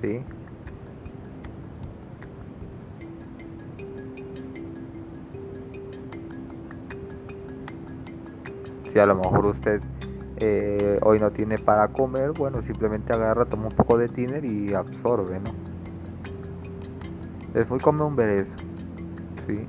¿Sí? 0.00 0.22
Si 8.94 9.00
a 9.00 9.06
lo 9.06 9.16
mejor 9.16 9.46
usted 9.46 9.80
eh, 10.36 11.00
hoy 11.02 11.18
no 11.18 11.32
tiene 11.32 11.58
para 11.58 11.88
comer, 11.88 12.30
bueno, 12.30 12.62
simplemente 12.62 13.12
agarra, 13.12 13.44
toma 13.44 13.66
un 13.66 13.74
poco 13.74 13.98
de 13.98 14.08
tiner 14.08 14.44
y 14.44 14.72
absorbe, 14.72 15.40
¿no? 15.40 15.52
Es 17.58 17.68
muy 17.68 17.80
común 17.80 18.14
ver 18.14 18.46
eso, 18.46 18.54
¿sí? 19.48 19.66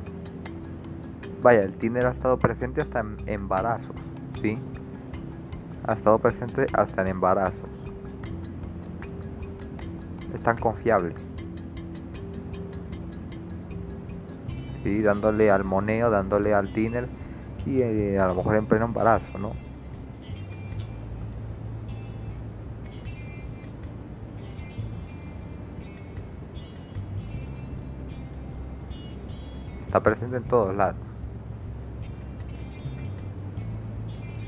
Vaya, 1.42 1.64
el 1.64 1.74
tiner 1.74 2.06
ha 2.06 2.12
estado 2.12 2.38
presente 2.38 2.82
hasta 2.82 3.00
en 3.00 3.18
embarazos, 3.26 3.96
¿sí? 4.44 4.60
Ha 5.88 5.94
estado 5.94 6.20
presente 6.20 6.68
hasta 6.74 7.02
en 7.02 7.08
embarazos. 7.08 7.70
Es 10.36 10.42
tan 10.44 10.58
confiable. 10.58 11.16
¿Sí? 14.84 15.02
Dándole 15.02 15.50
al 15.50 15.64
moneo, 15.64 16.12
dándole 16.12 16.54
al 16.54 16.72
tiner 16.74 17.08
y 17.65 17.82
eh, 17.82 18.19
a 18.19 18.28
lo 18.28 18.36
mejor 18.36 18.56
en 18.56 18.67
pleno 18.67 18.86
embarazo, 18.86 19.38
¿no? 19.39 19.54
Está 29.86 30.04
presente 30.04 30.38
en 30.38 30.43
todos 30.43 30.75
lados. 30.75 31.01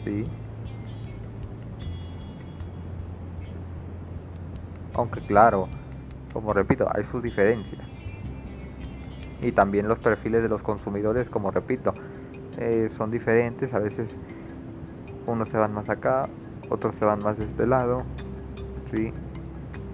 ¿Sí? 0.06 0.26
Aunque 4.94 5.22
claro, 5.22 5.70
como 6.34 6.54
repito, 6.54 6.88
hay 6.94 7.04
sus 7.06 7.24
diferencias. 7.24 7.88
Y 9.42 9.52
también 9.52 9.88
los 9.88 10.00
perfiles 10.00 10.42
de 10.44 10.50
los 10.50 10.62
consumidores, 10.62 11.30
como 11.30 11.52
repito, 11.52 11.96
eh, 12.58 12.90
son 12.98 13.12
diferentes, 13.12 13.74
a 13.74 13.80
veces 13.80 14.16
unos 15.26 15.50
se 15.50 15.58
van 15.58 15.74
más 15.74 15.90
acá, 15.90 16.28
otros 16.70 16.96
se 17.00 17.06
van 17.06 17.20
más 17.24 17.38
de 17.38 17.46
este 17.46 17.68
lado, 17.68 18.04
¿sí? 18.94 19.14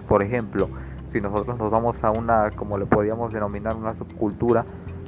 Por 0.08 0.22
ejemplo, 0.22 0.68
si 1.12 1.20
nosotros 1.20 1.58
nos 1.58 1.70
vamos 1.70 2.02
a 2.02 2.10
una, 2.10 2.50
como 2.50 2.78
le 2.78 2.86
podríamos 2.86 3.32
denominar, 3.32 3.76
una 3.76 3.94
subcultura, 3.94 4.64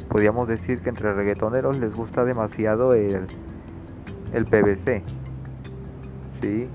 podríamos 0.08 0.48
decir 0.48 0.80
que 0.80 0.88
entre 0.88 1.12
reggaetoneros 1.14 1.78
les 1.78 1.94
gusta 1.94 2.24
demasiado 2.24 2.92
el, 2.94 3.26
el 4.32 4.44
PVC, 4.44 5.02
¿sí? 6.42 6.68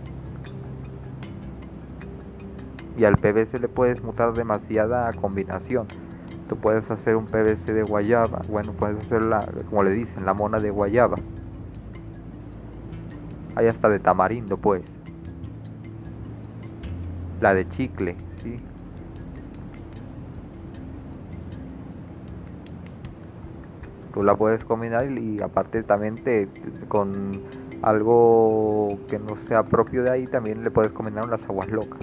Y 2.98 3.06
al 3.06 3.18
PVC 3.18 3.60
le 3.60 3.68
puedes 3.68 4.04
mutar 4.04 4.34
demasiada 4.34 5.12
combinación 5.14 5.88
Tú 6.52 6.58
puedes 6.58 6.92
hacer 6.92 7.16
un 7.16 7.28
PVC 7.28 7.72
de 7.72 7.84
guayaba, 7.84 8.42
bueno, 8.50 8.74
puedes 8.74 9.00
hacer 9.06 9.22
la, 9.22 9.40
como 9.70 9.84
le 9.84 9.92
dicen, 9.92 10.26
la 10.26 10.34
mona 10.34 10.60
de 10.60 10.70
guayaba. 10.70 11.16
Hay 13.56 13.68
hasta 13.68 13.88
de 13.88 14.00
tamarindo, 14.00 14.58
pues. 14.58 14.84
La 17.40 17.54
de 17.54 17.70
chicle, 17.70 18.18
¿sí? 18.44 18.58
Tú 24.14 24.22
la 24.22 24.36
puedes 24.36 24.66
combinar 24.66 25.10
y, 25.10 25.42
aparte 25.42 25.84
también 25.84 26.16
te, 26.16 26.50
con 26.90 27.32
algo 27.82 28.90
que 29.08 29.20
no 29.20 29.38
sea 29.48 29.64
propio 29.64 30.04
de 30.04 30.12
ahí, 30.12 30.26
también 30.26 30.66
le 30.66 30.70
puedes 30.70 30.92
combinar 30.92 31.24
unas 31.24 31.42
aguas 31.46 31.70
locas. 31.70 32.02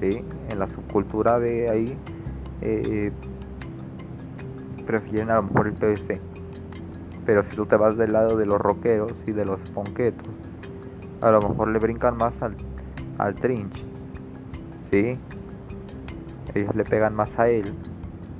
¿Sí? 0.00 0.24
En 0.48 0.58
la 0.58 0.68
subcultura 0.70 1.38
de 1.38 1.70
ahí 1.70 1.96
eh, 2.60 3.12
prefieren 4.86 5.30
a 5.30 5.36
lo 5.36 5.44
mejor 5.44 5.66
el 5.68 5.74
PVC. 5.74 6.20
Pero 7.24 7.42
si 7.44 7.56
tú 7.56 7.66
te 7.66 7.76
vas 7.76 7.96
del 7.96 8.12
lado 8.12 8.36
de 8.36 8.46
los 8.46 8.60
rockeros 8.60 9.12
y 9.26 9.32
de 9.32 9.44
los 9.44 9.60
ponquetos, 9.70 10.28
a 11.20 11.30
lo 11.30 11.40
mejor 11.40 11.68
le 11.68 11.78
brincan 11.78 12.16
más 12.16 12.40
al, 12.40 12.56
al 13.18 13.34
trinch. 13.34 13.84
¿Sí? 14.90 15.18
Ellos 16.54 16.74
le 16.74 16.84
pegan 16.84 17.14
más 17.14 17.36
a 17.38 17.48
él. 17.48 17.74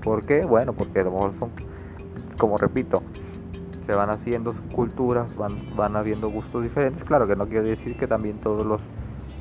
¿Por 0.03 0.25
qué? 0.25 0.45
Bueno, 0.47 0.73
porque 0.73 1.01
a 1.01 1.05
lo 1.05 1.11
mejor 1.11 1.33
son, 1.39 1.51
como 2.39 2.57
repito, 2.57 3.03
se 3.87 3.95
van 3.95 4.11
haciendo 4.11 4.55
culturas, 4.73 5.35
van, 5.37 5.75
van 5.77 5.97
habiendo 5.97 6.29
gustos 6.29 6.63
diferentes. 6.63 7.03
Claro 7.05 7.27
que 7.27 7.35
no 7.35 7.47
quiere 7.47 7.71
decir 7.71 7.97
que 7.97 8.07
también 8.07 8.39
todos 8.41 8.65
los, 8.65 8.81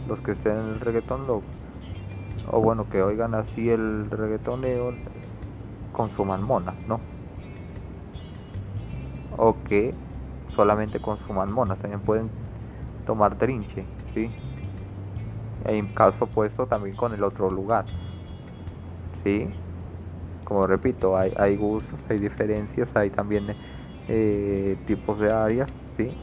los 0.08 0.20
que 0.22 0.32
estén 0.32 0.54
en 0.54 0.68
el 0.68 0.80
reggaetón 0.80 1.28
lo, 1.28 1.44
o 2.48 2.62
bueno, 2.62 2.90
que 2.90 3.02
oigan 3.04 3.36
así 3.36 3.70
el 3.70 4.10
reggaetoneo, 4.12 5.00
consuman 5.92 6.44
monas, 6.44 6.78
¿no? 6.88 7.06
O 9.48 9.64
que 9.64 10.00
solamente 10.56 11.00
consuman 11.00 11.52
monas, 11.52 11.80
también 11.80 12.02
pueden 12.02 12.32
tomar 13.06 13.38
trinche, 13.38 13.90
¿sí? 14.14 14.36
En 15.66 15.90
caso 15.90 16.24
opuesto 16.26 16.66
también 16.68 16.96
con 16.96 17.14
el 17.14 17.22
otro 17.22 17.52
lugar, 17.52 17.92
¿sí? 19.24 19.54
Como 20.44 20.68
repito, 20.68 21.18
hay, 21.18 21.56
gustos, 21.58 22.02
hay 22.10 22.20
diferencias, 22.20 22.96
hay 22.96 23.12
también 23.12 23.58
eh, 24.08 24.78
tipos 24.86 25.20
de 25.20 25.32
áreas, 25.32 25.72
¿sí? 25.98 26.18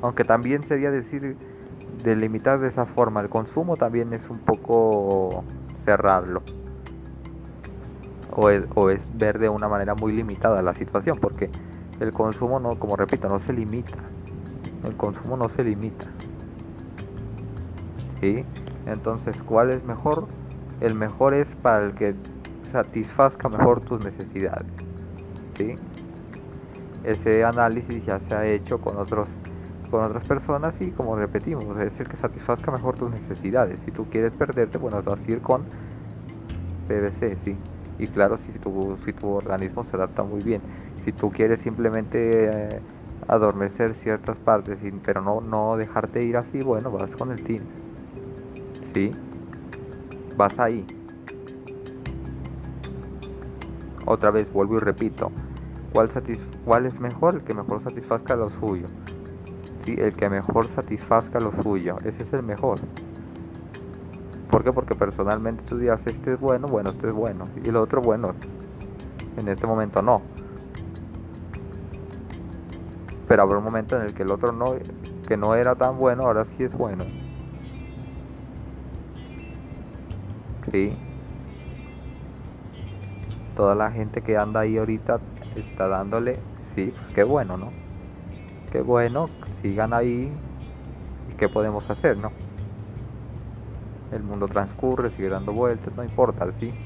Aunque 0.00 0.24
también 0.24 0.64
sería 0.64 0.90
decir 0.90 1.38
delimitar 2.02 2.60
de 2.60 2.68
esa 2.68 2.86
forma 2.86 3.20
el 3.20 3.28
consumo 3.28 3.76
también 3.76 4.12
es 4.12 4.28
un 4.30 4.38
poco 4.38 5.44
cerrarlo. 5.84 6.42
O 8.34 8.50
es, 8.50 8.66
o 8.74 8.90
es 8.90 9.00
ver 9.18 9.38
de 9.38 9.48
una 9.48 9.68
manera 9.68 9.94
muy 9.94 10.12
limitada 10.12 10.62
la 10.62 10.74
situación, 10.74 11.18
porque 11.20 11.50
el 12.00 12.12
consumo 12.12 12.60
no, 12.60 12.78
como 12.78 12.96
repito, 12.96 13.28
no 13.28 13.40
se 13.40 13.52
limita. 13.52 13.96
El 14.84 14.96
consumo 14.96 15.36
no 15.36 15.48
se 15.48 15.64
limita. 15.64 16.06
¿Sí? 18.20 18.44
Entonces, 18.86 19.36
¿cuál 19.44 19.70
es 19.70 19.82
mejor? 19.84 20.26
El 20.80 20.94
mejor 20.94 21.34
es 21.34 21.48
para 21.56 21.86
el 21.86 21.94
que 21.94 22.14
satisfazca 22.70 23.48
mejor 23.48 23.80
tus 23.80 24.04
necesidades. 24.04 24.66
¿Sí? 25.56 25.74
Ese 27.02 27.44
análisis 27.44 28.04
ya 28.04 28.20
se 28.20 28.34
ha 28.34 28.46
hecho 28.46 28.80
con 28.80 28.96
otros 28.96 29.28
con 29.88 30.04
otras 30.04 30.26
personas 30.26 30.74
y 30.80 30.90
como 30.90 31.16
repetimos, 31.16 31.64
es 31.78 31.98
el 31.98 32.08
que 32.08 32.16
satisfazca 32.16 32.70
mejor 32.70 32.96
tus 32.96 33.10
necesidades. 33.10 33.78
Si 33.84 33.90
tú 33.90 34.06
quieres 34.10 34.36
perderte, 34.36 34.78
bueno, 34.78 35.02
vas 35.02 35.18
a 35.20 35.30
ir 35.30 35.40
con 35.40 35.64
PVC, 36.86 37.36
sí. 37.44 37.56
Y 37.98 38.06
claro, 38.06 38.38
si 38.38 38.52
tu, 38.52 38.96
si 39.04 39.12
tu 39.12 39.28
organismo 39.28 39.84
se 39.84 39.96
adapta 39.96 40.22
muy 40.22 40.40
bien. 40.42 40.60
Si 41.04 41.12
tú 41.12 41.30
quieres 41.30 41.60
simplemente 41.60 42.46
eh, 42.46 42.80
adormecer 43.26 43.94
ciertas 43.94 44.36
partes, 44.38 44.78
pero 45.04 45.22
no, 45.22 45.40
no 45.40 45.76
dejarte 45.76 46.24
ir 46.24 46.36
así, 46.36 46.62
bueno, 46.62 46.90
vas 46.90 47.10
con 47.16 47.32
el 47.32 47.42
team. 47.42 47.62
Sí. 48.94 49.12
Vas 50.36 50.58
ahí. 50.58 50.84
Otra 54.06 54.30
vez 54.30 54.50
vuelvo 54.52 54.76
y 54.76 54.80
repito. 54.80 55.30
¿Cuál, 55.92 56.10
¿Cuál 56.64 56.86
es 56.86 57.00
mejor? 57.00 57.36
El 57.36 57.42
que 57.42 57.54
mejor 57.54 57.82
satisfazca 57.82 58.36
lo 58.36 58.48
suyo 58.50 58.86
el 59.98 60.14
que 60.14 60.28
mejor 60.28 60.68
satisfazca 60.74 61.40
lo 61.40 61.52
suyo. 61.62 61.96
Ese 62.04 62.22
es 62.24 62.32
el 62.32 62.42
mejor. 62.42 62.78
¿Por 64.50 64.64
qué? 64.64 64.72
Porque 64.72 64.94
personalmente 64.94 65.62
tú 65.68 65.78
dirás, 65.78 66.00
este 66.06 66.34
es 66.34 66.40
bueno, 66.40 66.68
bueno, 66.68 66.90
este 66.90 67.08
es 67.08 67.12
bueno. 67.12 67.44
Y 67.64 67.68
el 67.68 67.76
otro, 67.76 68.00
bueno, 68.02 68.34
en 69.36 69.48
este 69.48 69.66
momento 69.66 70.02
no. 70.02 70.22
Pero 73.28 73.42
habrá 73.42 73.58
un 73.58 73.64
momento 73.64 73.96
en 73.96 74.02
el 74.02 74.14
que 74.14 74.22
el 74.22 74.30
otro 74.30 74.52
no, 74.52 74.74
que 75.26 75.36
no 75.36 75.54
era 75.54 75.74
tan 75.74 75.98
bueno, 75.98 76.24
ahora 76.24 76.46
sí 76.56 76.64
es 76.64 76.72
bueno. 76.72 77.04
Sí. 80.72 80.96
Toda 83.54 83.74
la 83.74 83.90
gente 83.90 84.22
que 84.22 84.36
anda 84.36 84.60
ahí 84.60 84.78
ahorita 84.78 85.20
está 85.56 85.88
dándole, 85.88 86.38
sí, 86.74 86.92
pues 86.96 87.14
qué 87.14 87.24
bueno, 87.24 87.56
¿no? 87.56 87.70
Qué 88.70 88.80
bueno, 88.80 89.28
sigan 89.62 89.92
ahí. 89.94 90.42
¿Y 91.26 91.34
qué 91.36 91.48
podemos 91.50 91.88
hacer, 91.90 92.16
no? 92.18 92.38
el 94.10 94.22
mundo 94.22 94.48
transcurre, 94.48 95.10
sigue 95.12 95.30
dando 95.30 95.52
vueltas, 95.54 95.96
no 95.96 96.04
importa, 96.04 96.52
¿sí? 96.60 96.78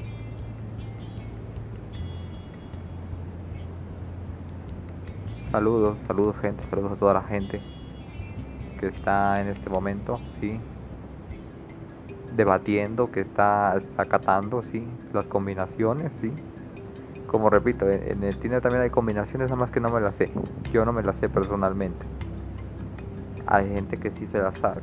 Saludos, 5.52 6.00
saludos 6.08 6.36
gente, 6.38 6.64
saludos 6.68 6.92
a 6.92 6.96
toda 6.96 7.14
la 7.14 7.22
gente 7.22 7.64
que 8.76 8.86
está 8.88 9.40
en 9.40 9.48
este 9.48 9.70
momento, 9.70 10.28
¿sí? 10.40 10.66
Debatiendo, 12.30 13.10
que 13.10 13.20
está, 13.20 13.76
está 13.76 14.02
acatando, 14.02 14.62
¿sí? 14.62 14.98
Las 15.12 15.28
combinaciones, 15.28 16.12
¿sí? 16.20 16.40
Como 17.26 17.50
repito, 17.50 17.88
en 17.90 18.24
el 18.24 18.38
Tinder 18.38 18.62
también 18.62 18.82
hay 18.84 18.90
combinaciones, 18.90 19.48
nada 19.50 19.60
más 19.60 19.70
que 19.72 19.80
no 19.80 19.90
me 19.90 20.00
las 20.00 20.16
sé. 20.16 20.32
Yo 20.72 20.84
no 20.86 20.92
me 20.92 21.02
las 21.02 21.18
sé 21.18 21.28
personalmente. 21.30 22.06
Hay 23.54 23.68
gente 23.68 23.98
que 23.98 24.10
sí 24.12 24.26
se 24.28 24.38
las 24.38 24.56
sabe. 24.60 24.80